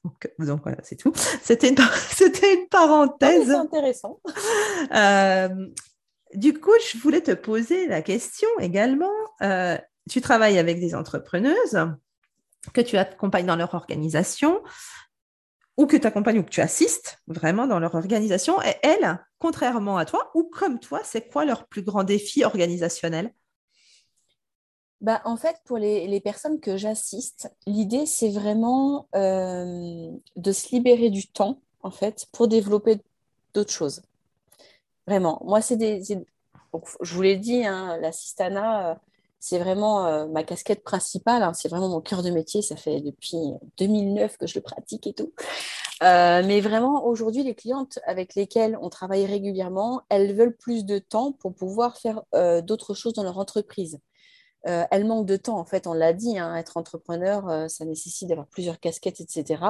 [0.04, 1.14] Donc, donc voilà, c'est tout.
[1.42, 1.78] C'était une,
[2.12, 3.48] c'était une parenthèse.
[3.48, 4.20] c'est intéressant.
[4.94, 5.68] Euh,
[6.36, 9.12] du coup, je voulais te poser la question également.
[9.42, 9.78] Euh,
[10.10, 11.80] tu travailles avec des entrepreneuses
[12.74, 14.62] que tu accompagnes dans leur organisation
[15.78, 18.62] ou que tu accompagnes ou que tu assistes vraiment dans leur organisation.
[18.62, 23.34] Et elles, contrairement à toi ou comme toi, c'est quoi leur plus grand défi organisationnel?
[25.02, 31.10] Bah, en fait, pour les, personnes que j'assiste, l'idée, c'est vraiment euh, de se libérer
[31.10, 33.02] du temps, en fait, pour développer
[33.54, 34.02] d'autres choses.
[35.06, 35.42] Vraiment.
[35.46, 36.02] Moi, c'est des.
[36.02, 38.96] je vous l'ai dit, hein, l'assistana, euh,
[39.40, 41.44] c'est vraiment euh, ma casquette principale.
[41.44, 42.62] Hein, c'est vraiment mon cœur de métier.
[42.62, 43.38] Ça fait depuis
[43.78, 45.34] 2009 que je le pratique et tout.
[46.04, 51.00] Euh, mais vraiment, aujourd'hui, les clientes avec lesquelles on travaille régulièrement, elles veulent plus de
[51.00, 52.22] temps pour pouvoir faire
[52.64, 54.00] d'autres choses dans leur entreprise.
[54.68, 57.86] Euh, elle manque de temps, en fait, on l'a dit, hein, être entrepreneur, euh, ça
[57.86, 59.62] nécessite d'avoir plusieurs casquettes, etc.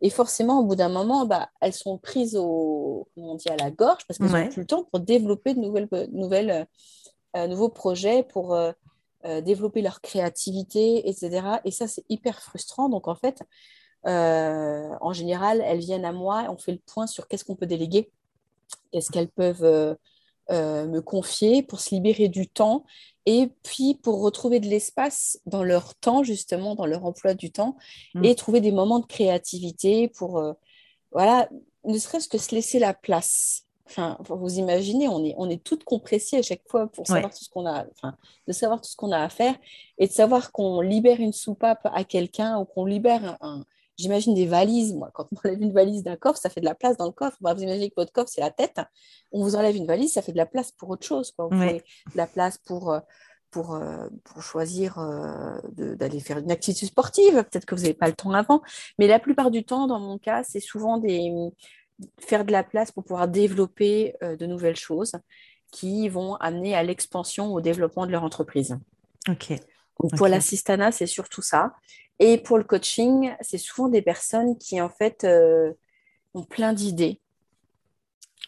[0.00, 3.70] Et forcément, au bout d'un moment, bah, elles sont prises au, on dit, à la
[3.70, 6.66] gorge parce qu'elles n'ont plus le temps pour développer de nouvelles, nouvelles,
[7.36, 8.58] euh, nouveaux projets, pour
[9.24, 11.60] développer leur créativité, etc.
[11.64, 12.88] Et ça, c'est hyper frustrant.
[12.88, 13.42] Donc, en fait,
[14.04, 18.10] en général, elles viennent à moi, on fait le point sur qu'est-ce qu'on peut déléguer,
[18.92, 19.96] qu'est-ce qu'elles peuvent
[20.50, 22.84] me confier pour se libérer du temps
[23.30, 27.76] et puis pour retrouver de l'espace dans leur temps, justement, dans leur emploi du temps,
[28.14, 28.24] mm.
[28.24, 30.54] et trouver des moments de créativité pour, euh,
[31.12, 31.50] voilà,
[31.84, 33.66] ne serait-ce que se laisser la place.
[33.88, 37.42] Enfin, vous imaginez, on est, on est toutes compressées à chaque fois pour savoir tout
[37.42, 38.14] ce qu'on a, enfin,
[38.46, 39.54] de savoir tout ce qu'on a à faire
[39.96, 43.64] et de savoir qu'on libère une soupape à quelqu'un ou qu'on libère un,
[43.98, 44.94] J'imagine des valises.
[44.94, 47.12] Moi, quand on enlève une valise d'un coffre, ça fait de la place dans le
[47.12, 47.36] coffre.
[47.40, 48.80] vous imaginez que votre coffre, c'est la tête.
[49.32, 51.32] On vous enlève une valise, ça fait de la place pour autre chose.
[51.32, 51.48] Quoi.
[51.50, 51.82] Vous de
[52.14, 53.00] la place pour, euh,
[53.50, 57.34] pour, euh, pour choisir euh, d'aller faire une activité sportive.
[57.34, 58.62] Peut-être que vous n'avez pas le temps avant.
[59.00, 61.32] Mais la plupart du temps, dans mon cas, c'est souvent des,
[62.18, 65.12] faire de la place pour pouvoir développer de nouvelles choses
[65.70, 68.78] qui vont amener à l'expansion, au développement de leur entreprise.
[69.28, 69.52] OK.
[70.16, 71.74] Pour l'assistana, c'est surtout ça.
[72.18, 75.72] Et pour le coaching, c'est souvent des personnes qui, en fait, euh,
[76.34, 77.20] ont plein d'idées,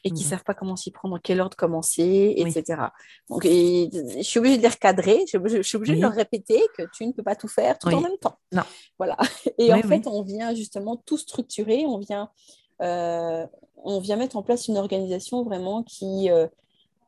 [0.03, 2.82] et qui ne savent pas comment s'y prendre, dans quel ordre commencer, etc.
[3.28, 7.07] Donc, je suis obligée de les recadrer, je, suis obligée de leur répéter que tu
[7.07, 8.38] ne peux pas tout faire tout en même temps.
[8.53, 8.62] Non.
[8.98, 9.18] Voilà.
[9.59, 14.43] Et en fait, on vient justement tout structurer, on vient, euh, on vient mettre en
[14.43, 16.47] place une organisation vraiment qui, euh,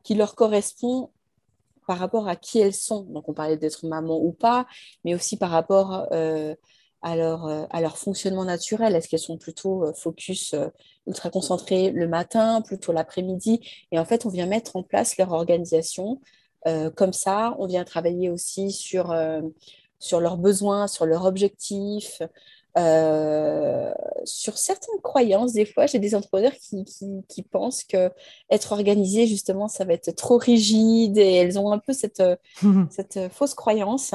[0.03, 1.09] qui leur correspond
[1.87, 3.03] par rapport à qui elles sont.
[3.03, 4.65] Donc, on parlait d'être maman ou pas,
[5.03, 6.55] mais aussi par rapport euh,
[7.01, 8.95] à, leur, à leur fonctionnement naturel.
[8.95, 10.55] Est-ce qu'elles sont plutôt focus
[11.05, 13.59] ultra concentrées le matin, plutôt l'après-midi?
[13.91, 16.21] Et en fait, on vient mettre en place leur organisation.
[16.95, 19.13] comme ça, on vient travailler aussi sur,
[19.99, 22.21] sur leurs besoins, sur leurs objectifs,
[22.77, 23.93] euh,
[24.25, 26.85] sur certaines croyances, des fois, j'ai des entrepreneurs qui,
[27.27, 28.11] qui, pensent que
[28.49, 32.23] être organisé, justement, ça va être trop rigide et elles ont un peu cette,
[32.89, 34.13] cette fausse croyance.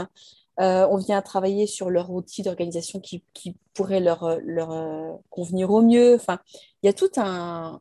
[0.60, 5.70] Euh, on vient travailler sur leur outil d'organisation qui, qui, pourrait leur, leur euh, convenir
[5.70, 6.16] au mieux.
[6.16, 6.40] Enfin,
[6.82, 7.80] il y a tout un,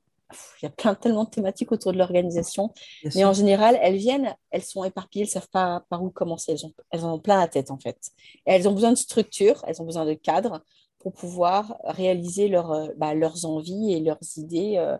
[0.61, 2.73] il y a plein tellement de thématiques autour de l'organisation,
[3.15, 6.51] mais en général, elles viennent, elles sont éparpillées, elles ne savent pas par où commencer,
[6.51, 7.97] elles, ont, elles en ont plein la tête en fait.
[8.45, 10.63] Et elles ont besoin de structure, elles ont besoin de cadre
[10.99, 14.97] pour pouvoir réaliser leur, euh, bah, leurs envies et leurs idées euh,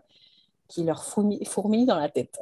[0.68, 2.40] qui leur fourmillent, dans la tête.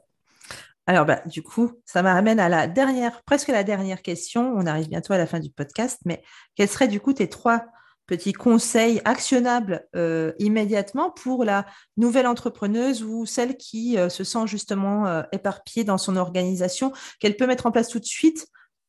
[0.86, 4.54] Alors, bah, du coup, ça m'amène à la dernière, presque la dernière question.
[4.56, 6.22] On arrive bientôt à la fin du podcast, mais
[6.54, 7.64] quels seraient du coup tes trois
[8.06, 14.46] petits conseils actionnables euh, immédiatement pour la nouvelle entrepreneuse ou celle qui euh, se sent
[14.46, 18.46] justement euh, éparpillée dans son organisation, qu'elle peut mettre en place tout de suite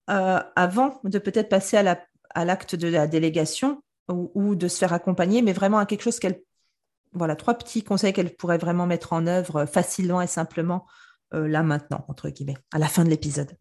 [0.10, 5.52] avant de peut-être passer à l'acte de la délégation ou, de se faire accompagner, mais
[5.52, 6.40] vraiment à quelque chose qu'elle...
[7.12, 10.86] Voilà, trois petits conseils qu'elle pourrait vraiment mettre en œuvre facilement et simplement
[11.34, 13.52] là maintenant, entre guillemets, à la fin de l'épisode.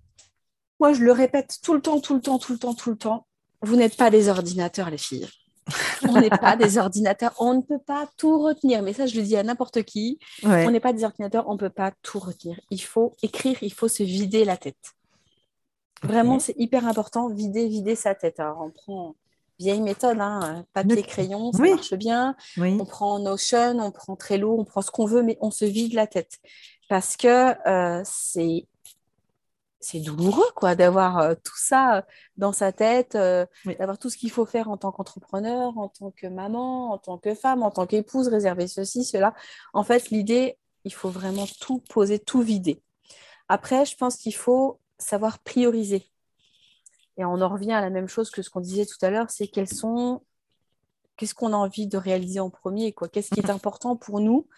[0.79, 2.97] Moi, je le répète tout le temps, tout le temps, tout le temps, tout le
[2.97, 3.27] temps.
[3.63, 5.27] Vous n'êtes pas des ordinateurs, les filles
[6.09, 8.83] on n'est pas des ordinateurs, on ne peut pas tout retenir.
[8.83, 10.19] Mais ça, je le dis à n'importe qui.
[10.43, 12.61] On n'est pas des ordinateurs, on ne peut pas tout retenir.
[12.71, 14.95] Il faut écrire, il faut se vider la tête.
[16.03, 18.39] Vraiment, c'est hyper important, vider, vider sa tête.
[18.39, 19.17] Alors, on prend
[19.59, 22.37] vieille méthode, hein, papier, crayon, ça marche bien.
[22.59, 25.95] On prend Notion, on prend Trello, on prend ce qu'on veut, mais on se vide
[25.95, 26.39] la tête.
[26.89, 28.67] Parce que euh, c'est
[29.87, 32.03] c'est douloureux quoi d'avoir euh, tout ça euh,
[32.37, 33.47] dans sa tête, euh,
[33.79, 37.19] d'avoir tout ce qu'il faut faire en tant qu'entrepreneur, en tant que maman, en tant
[37.19, 39.33] que femme, en tant qu'épouse, réserver ceci, cela.
[39.73, 42.83] En fait, l'idée, il faut vraiment tout poser, tout vider.
[43.49, 46.11] Après, je pense qu'il faut savoir prioriser.
[47.17, 49.31] Et on en revient à la même chose que ce qu'on disait tout à l'heure,
[49.31, 50.23] c'est quels sont
[51.17, 53.09] qu'est-ce qu'on a envie de réaliser en premier, quoi?
[53.09, 54.49] Qu'est-ce qui est important pour nous?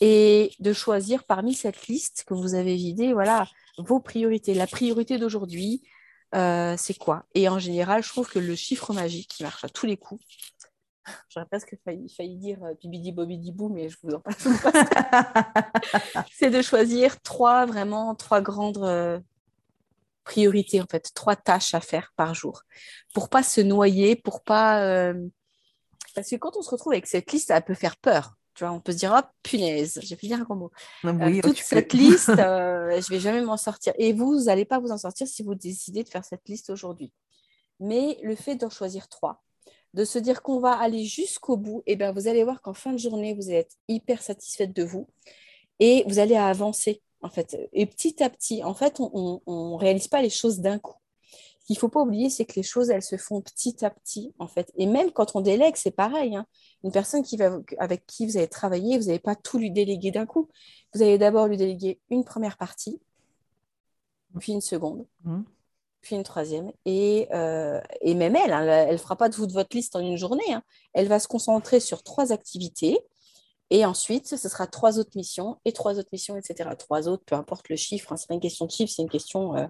[0.00, 3.46] Et de choisir parmi cette liste que vous avez vidée, voilà,
[3.78, 4.54] vos priorités.
[4.54, 5.82] La priorité d'aujourd'hui,
[6.34, 7.24] euh, c'est quoi?
[7.34, 10.22] Et en général, je trouve que le chiffre magique qui marche à tous les coups,
[11.28, 14.46] j'aurais presque failli, failli dire euh, bibidi bobidi bou, mais je vous en passe.
[16.32, 19.18] c'est de choisir trois, vraiment, trois grandes euh,
[20.24, 22.62] priorités, en fait, trois tâches à faire par jour,
[23.14, 25.12] pour pas se noyer, pour pas...
[26.16, 28.36] Parce que quand on se retrouve avec cette liste, ça peut faire peur.
[28.54, 30.70] Tu vois, on peut se dire, oh punaise, j'ai pu dire un gros mot.
[31.04, 33.92] Ah euh, toute cette liste, euh, je vais jamais m'en sortir.
[33.98, 36.70] Et vous, vous n'allez pas vous en sortir si vous décidez de faire cette liste
[36.70, 37.12] aujourd'hui.
[37.80, 39.42] Mais le fait d'en choisir trois,
[39.92, 42.72] de se dire qu'on va aller jusqu'au bout, et eh bien, vous allez voir qu'en
[42.72, 45.06] fin de journée, vous allez être hyper satisfaite de vous
[45.78, 47.02] et vous allez avancer.
[47.20, 47.58] En fait.
[47.72, 50.96] Et petit à petit, en fait, on ne réalise pas les choses d'un coup
[51.66, 54.32] qu'il ne faut pas oublier, c'est que les choses, elles se font petit à petit,
[54.38, 54.72] en fait.
[54.76, 56.36] Et même quand on délègue, c'est pareil.
[56.36, 56.46] Hein.
[56.84, 60.12] Une personne qui va, avec qui vous allez travailler, vous n'allez pas tout lui déléguer
[60.12, 60.48] d'un coup.
[60.94, 63.00] Vous allez d'abord lui déléguer une première partie,
[64.38, 65.42] puis une seconde, mmh.
[66.02, 66.70] puis une troisième.
[66.84, 69.96] Et, euh, et même elle, hein, elle ne fera pas de vous de votre liste
[69.96, 70.52] en une journée.
[70.52, 70.62] Hein.
[70.92, 72.96] Elle va se concentrer sur trois activités.
[73.70, 76.70] Et ensuite, ce sera trois autres missions et trois autres missions, etc.
[76.78, 78.14] Trois autres, peu importe le chiffre.
[78.16, 79.66] Ce n'est pas une question de chiffre, c'est une question euh,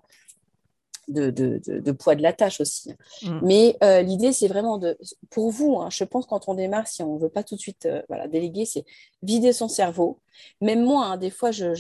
[1.09, 2.93] de, poids de la tâche aussi.
[3.23, 3.39] Mm.
[3.43, 4.97] Mais euh, l'idée, c'est vraiment de,
[5.31, 7.61] pour vous, hein, je pense quand on démarre, si on ne veut pas tout de
[7.61, 8.85] suite euh, voilà, déléguer, c'est
[9.23, 10.19] vider son cerveau.
[10.61, 11.75] Même moi, hein, des fois, je,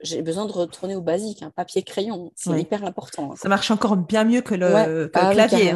[0.00, 3.32] j'ai besoin de retourner au basique, un papier crayon, c'est hyper important.
[3.32, 3.36] Hein.
[3.36, 5.74] Ça marche encore bien mieux que le, ah clavier.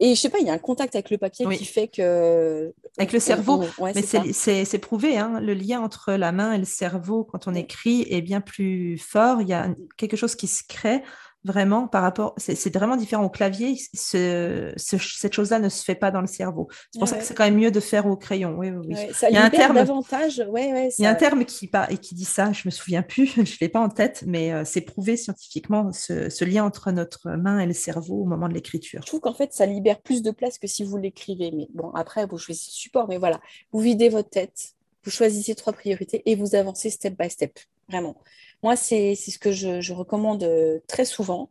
[0.00, 2.72] Et je sais pas, il y a un contact avec le papier qui fait que.
[2.98, 3.64] Avec le cerveau.
[3.80, 8.06] mais c'est prouvé, hein, le lien entre la main et le cerveau quand on écrit
[8.08, 9.42] est bien plus fort.
[9.42, 11.02] Il y a quelque chose qui se crée
[11.44, 12.34] vraiment par rapport.
[12.36, 13.76] C'est vraiment différent au clavier.
[13.92, 16.68] cette chose-là ne se fait pas dans le cerveau.
[16.92, 18.56] C'est pour ça que c'est quand même mieux de faire au crayon.
[18.58, 18.94] Oui, oui,
[19.28, 19.76] il y a un terme.
[19.76, 20.42] Davantage.
[20.56, 21.68] Il y a un terme qui,
[22.12, 22.52] dit ça.
[22.52, 23.26] Je me souviens plus.
[23.36, 27.30] je ne l'ai pas en tête, mais euh, c'est prouvé scientifiquement ce, lien entre notre
[27.30, 29.00] main et le cerveau au moment de l'écriture.
[29.02, 31.50] Je trouve qu'en fait, ça libère plus de place que si vous l'écrivez.
[31.52, 33.08] Mais bon, après, vous choisissez le support.
[33.08, 33.40] Mais voilà,
[33.72, 34.74] vous videz votre tête
[35.04, 37.58] vous choisissez trois priorités et vous avancez step by step,
[37.88, 38.16] vraiment.
[38.62, 41.50] Moi, c'est ce que je, recommande euh, très souvent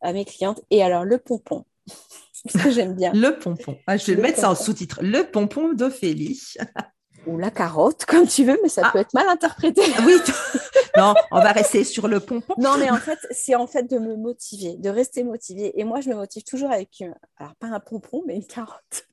[0.00, 0.62] à mes clientes.
[0.70, 1.64] Et alors, le pompon,
[2.48, 3.12] ce que j'aime bien.
[3.12, 3.78] le pompon.
[3.86, 4.98] Ah, je vais le, mettre ça en sous-titre.
[5.02, 6.54] Le pompon d'Ophélie.
[7.26, 8.90] Ou la carotte, comme tu veux, mais ça ah.
[8.90, 9.82] peut être mal interprété.
[10.06, 10.14] oui,
[10.96, 12.54] non, on va rester sur le pompon.
[12.56, 15.78] Non, mais en fait, c'est en fait de me motiver, de rester motivée.
[15.78, 17.04] Et moi, je me motive toujours avec,
[17.36, 19.06] alors pas un pompon, mais une carotte.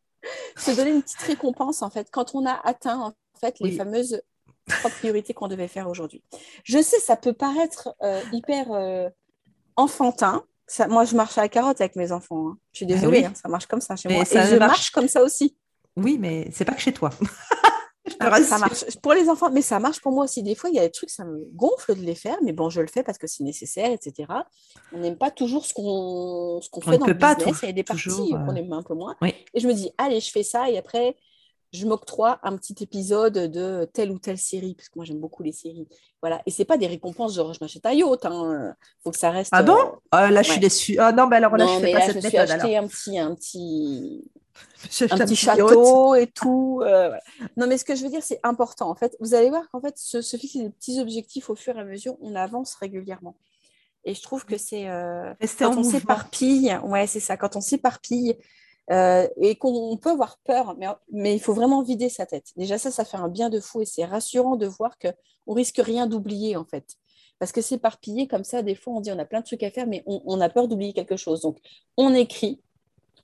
[0.55, 4.21] Se donner une petite récompense, en fait, quand on a atteint, en fait, les fameuses
[4.67, 6.23] trois priorités qu'on devait faire aujourd'hui.
[6.63, 9.09] Je sais, ça peut paraître euh, hyper euh,
[9.75, 10.43] enfantin.
[10.67, 12.49] Ça, moi, je marche à la carotte avec mes enfants.
[12.49, 12.57] Hein.
[12.73, 14.23] Je suis désolée, hein, ça marche comme ça chez moi.
[14.23, 15.55] Et je marche comme ça aussi.
[15.95, 17.09] Oui, mais c'est pas que chez toi.
[18.19, 20.43] Ah, ça marche pour les enfants, mais ça marche pour moi aussi.
[20.43, 22.69] Des fois, il y a des trucs, ça me gonfle de les faire, mais bon,
[22.69, 24.27] je le fais parce que c'est nécessaire, etc.
[24.93, 27.59] On n'aime pas toujours ce qu'on fait dans le pas business.
[27.63, 29.15] il y a des parties qu'on euh, aime un peu moins.
[29.21, 31.15] Et je me dis, allez, je fais ça, et après,
[31.73, 35.43] je m'octroie un petit épisode de telle ou telle série, parce que moi, j'aime beaucoup
[35.43, 35.87] les séries.
[36.21, 36.41] Voilà.
[36.45, 38.25] Et c'est pas des récompenses genre, je m'achète un yacht.
[38.25, 38.75] Hein.
[39.03, 39.49] faut que ça reste.
[39.53, 39.77] Ah bon?
[39.77, 40.97] euh, ah, Là, je suis déçue.
[40.99, 42.51] Ah non, mais alors là, je fais pas cette je méthode.
[42.51, 44.31] acheté un petit, un petit
[45.11, 46.81] un petit château et tout.
[46.83, 47.11] Euh,
[47.57, 48.89] non, mais ce que je veux dire, c'est important.
[48.89, 51.81] En fait, vous allez voir qu'en fait, se, fixer des petits objectifs au fur et
[51.81, 53.35] à mesure, on avance régulièrement.
[54.05, 57.35] Et je trouve que c'est euh, quand on s'éparpille, ouais, c'est ça.
[57.35, 58.37] Quand on s'éparpille
[58.91, 60.75] euh, et qu'on peut avoir peur,
[61.11, 62.51] mais, il faut vraiment vider sa tête.
[62.55, 65.09] Déjà, ça, ça fait un bien de fou et c'est rassurant de voir que
[65.45, 66.95] on risque rien d'oublier en fait.
[67.39, 69.71] Parce que s'éparpiller comme ça, des fois, on dit on a plein de trucs à
[69.71, 71.41] faire, mais on, on a peur d'oublier quelque chose.
[71.41, 71.59] Donc,
[71.97, 72.61] on écrit,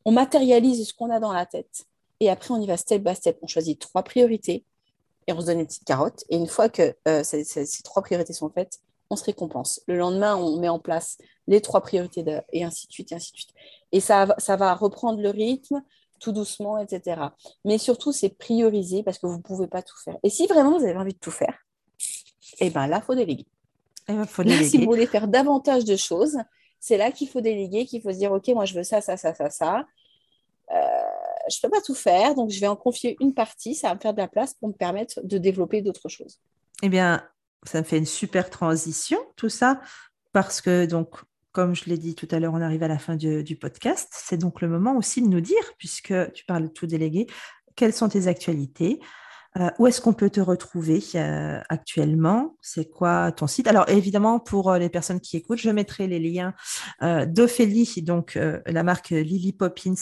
[0.06, 1.86] on matérialise ce qu'on a dans la tête.
[2.20, 3.38] Et après, on y va step by step.
[3.42, 4.66] On choisit trois priorités
[5.28, 6.24] et on se donne une petite carotte.
[6.30, 8.80] Et une fois que euh, ces, trois priorités sont faites,
[9.14, 9.82] on se récompense.
[9.88, 13.32] Le lendemain, on met en place les trois priorités et ainsi de suite, et ainsi
[13.32, 13.54] de suite.
[13.92, 15.82] Et ça, ça va reprendre le rythme
[16.20, 17.22] tout doucement, etc.
[17.66, 20.18] Mais surtout, c'est prioriser parce que vous ne pouvez pas tout faire.
[20.24, 21.58] Et si vraiment vous avez envie de tout faire,
[22.60, 23.46] eh bien là, il faut déléguer.
[24.08, 24.66] Eh ben, faut déléguer.
[24.66, 26.38] si vous voulez faire davantage de choses,
[26.80, 29.18] c'est là qu'il faut déléguer, qu'il faut se dire, OK, moi, je veux ça, ça,
[29.18, 29.86] ça, ça, ça.
[30.72, 30.76] Euh,
[31.50, 33.96] je ne peux pas tout faire, donc je vais en confier une partie, ça va
[33.96, 36.40] me faire de la place pour me permettre de développer d'autres choses.
[36.82, 37.22] Eh bien,
[37.70, 39.82] ça me fait une super transition, tout ça,
[40.32, 41.18] parce que, donc,
[41.52, 44.10] comme je l'ai dit tout à l'heure, on arrive à la fin du, podcast.
[44.12, 47.28] C'est donc le moment aussi de nous dire, puisque tu parles de tout délégué,
[47.76, 49.00] quelles sont tes actualités,
[49.60, 52.56] euh, où est-ce qu'on peut te retrouver euh, actuellement?
[52.62, 53.68] C'est quoi ton site?
[53.68, 56.54] Alors évidemment, pour euh, les personnes qui écoutent, je mettrai les liens
[57.02, 59.94] d'Ophélie, donc la marque Lily Poppins,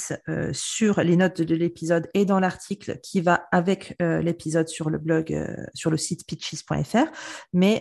[0.52, 5.36] sur les notes de l'épisode et dans l'article qui va avec l'épisode sur le blog,
[5.74, 7.06] sur le site pitches.fr.
[7.54, 7.80] Mais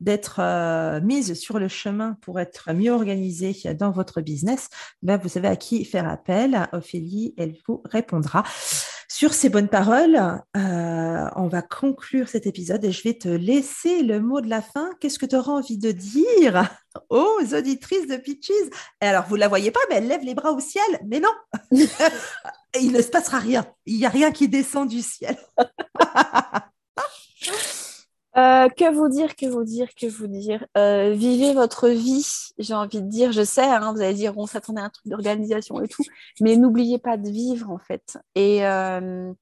[0.00, 4.70] d'être euh, mise sur le chemin pour être mieux organisée dans votre business,
[5.02, 6.66] ben, vous savez à qui faire appel.
[6.72, 8.42] Ophélie, elle vous répondra.
[9.10, 10.16] Sur ces bonnes paroles,
[10.54, 14.60] euh, on va conclure cet épisode et je vais te laisser le mot de la
[14.60, 14.90] fin.
[15.00, 16.68] Qu'est-ce que tu auras envie de dire
[17.08, 18.50] aux auditrices de Pitches
[19.00, 20.84] Et alors, vous ne la voyez pas, mais elle lève les bras au ciel.
[21.06, 21.32] Mais non,
[22.78, 23.64] il ne se passera rien.
[23.86, 25.38] Il n'y a rien qui descend du ciel.
[28.38, 30.64] Euh, que vous dire, que vous dire, que vous dire?
[30.76, 32.24] Euh, Vivez votre vie,
[32.58, 33.32] j'ai envie de dire.
[33.32, 36.04] Je sais, hein, vous allez dire, on s'attendait à un truc d'organisation et tout,
[36.40, 38.16] mais n'oubliez pas de vivre en fait.
[38.36, 39.32] Et, euh,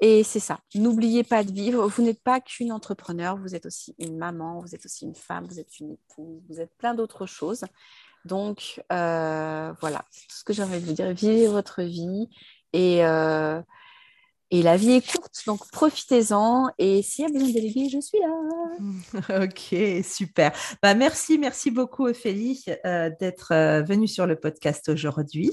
[0.00, 1.86] et c'est ça, n'oubliez pas de vivre.
[1.86, 5.46] Vous n'êtes pas qu'une entrepreneur, vous êtes aussi une maman, vous êtes aussi une femme,
[5.46, 7.64] vous êtes une épouse, vous êtes plein d'autres choses.
[8.24, 11.12] Donc voilà, c'est tout ce que j'ai envie de vous dire.
[11.12, 12.30] Vivez votre vie
[12.72, 13.02] et
[14.50, 16.70] et la vie est courte, donc profitez-en.
[16.78, 19.42] Et s'il y a besoin de déléguer, je suis là.
[19.44, 20.52] ok, super.
[20.82, 25.52] Bah, merci, merci beaucoup, Ophélie, euh, d'être euh, venue sur le podcast aujourd'hui.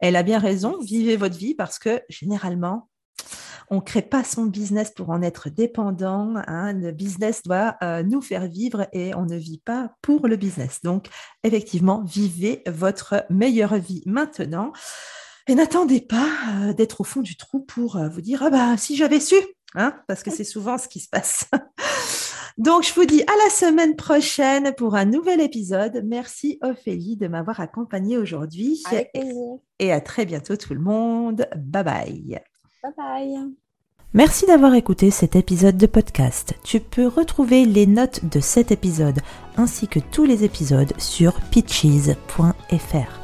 [0.00, 2.88] Elle a bien raison, vivez votre vie parce que généralement,
[3.70, 6.34] on ne crée pas son business pour en être dépendant.
[6.48, 6.72] Hein.
[6.72, 10.80] Le business doit euh, nous faire vivre et on ne vit pas pour le business.
[10.82, 11.06] Donc,
[11.44, 14.72] effectivement, vivez votre meilleure vie maintenant.
[15.50, 16.30] Et n'attendez pas
[16.62, 19.34] euh, d'être au fond du trou pour euh, vous dire ah bah si j'avais su,
[19.74, 21.46] hein, parce que c'est souvent ce qui se passe.
[22.58, 26.04] Donc je vous dis à la semaine prochaine pour un nouvel épisode.
[26.06, 28.80] Merci Ophélie de m'avoir accompagnée aujourd'hui.
[29.80, 31.48] Et à très bientôt tout le monde.
[31.56, 32.40] Bye bye.
[32.84, 33.52] Bye bye.
[34.14, 36.54] Merci d'avoir écouté cet épisode de podcast.
[36.62, 39.18] Tu peux retrouver les notes de cet épisode
[39.56, 43.19] ainsi que tous les épisodes sur pitches.fr.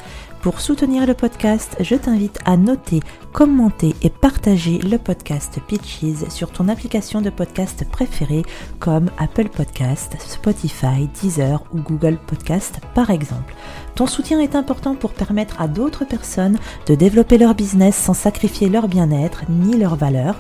[0.47, 3.01] Pour soutenir le podcast, je t'invite à noter,
[3.33, 8.45] commenter et partager le podcast Pitches sur ton application de podcast préférée
[8.79, 13.57] comme Apple Podcast, Spotify, Deezer ou Google Podcast par exemple.
[13.97, 18.69] Ton soutien est important pour permettre à d'autres personnes de développer leur business sans sacrifier
[18.69, 20.37] leur bien-être ni leurs valeurs.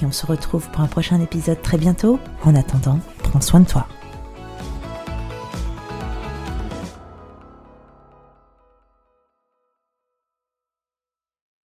[0.00, 2.20] Et on se retrouve pour un prochain épisode très bientôt.
[2.44, 3.88] En attendant, prends soin de toi.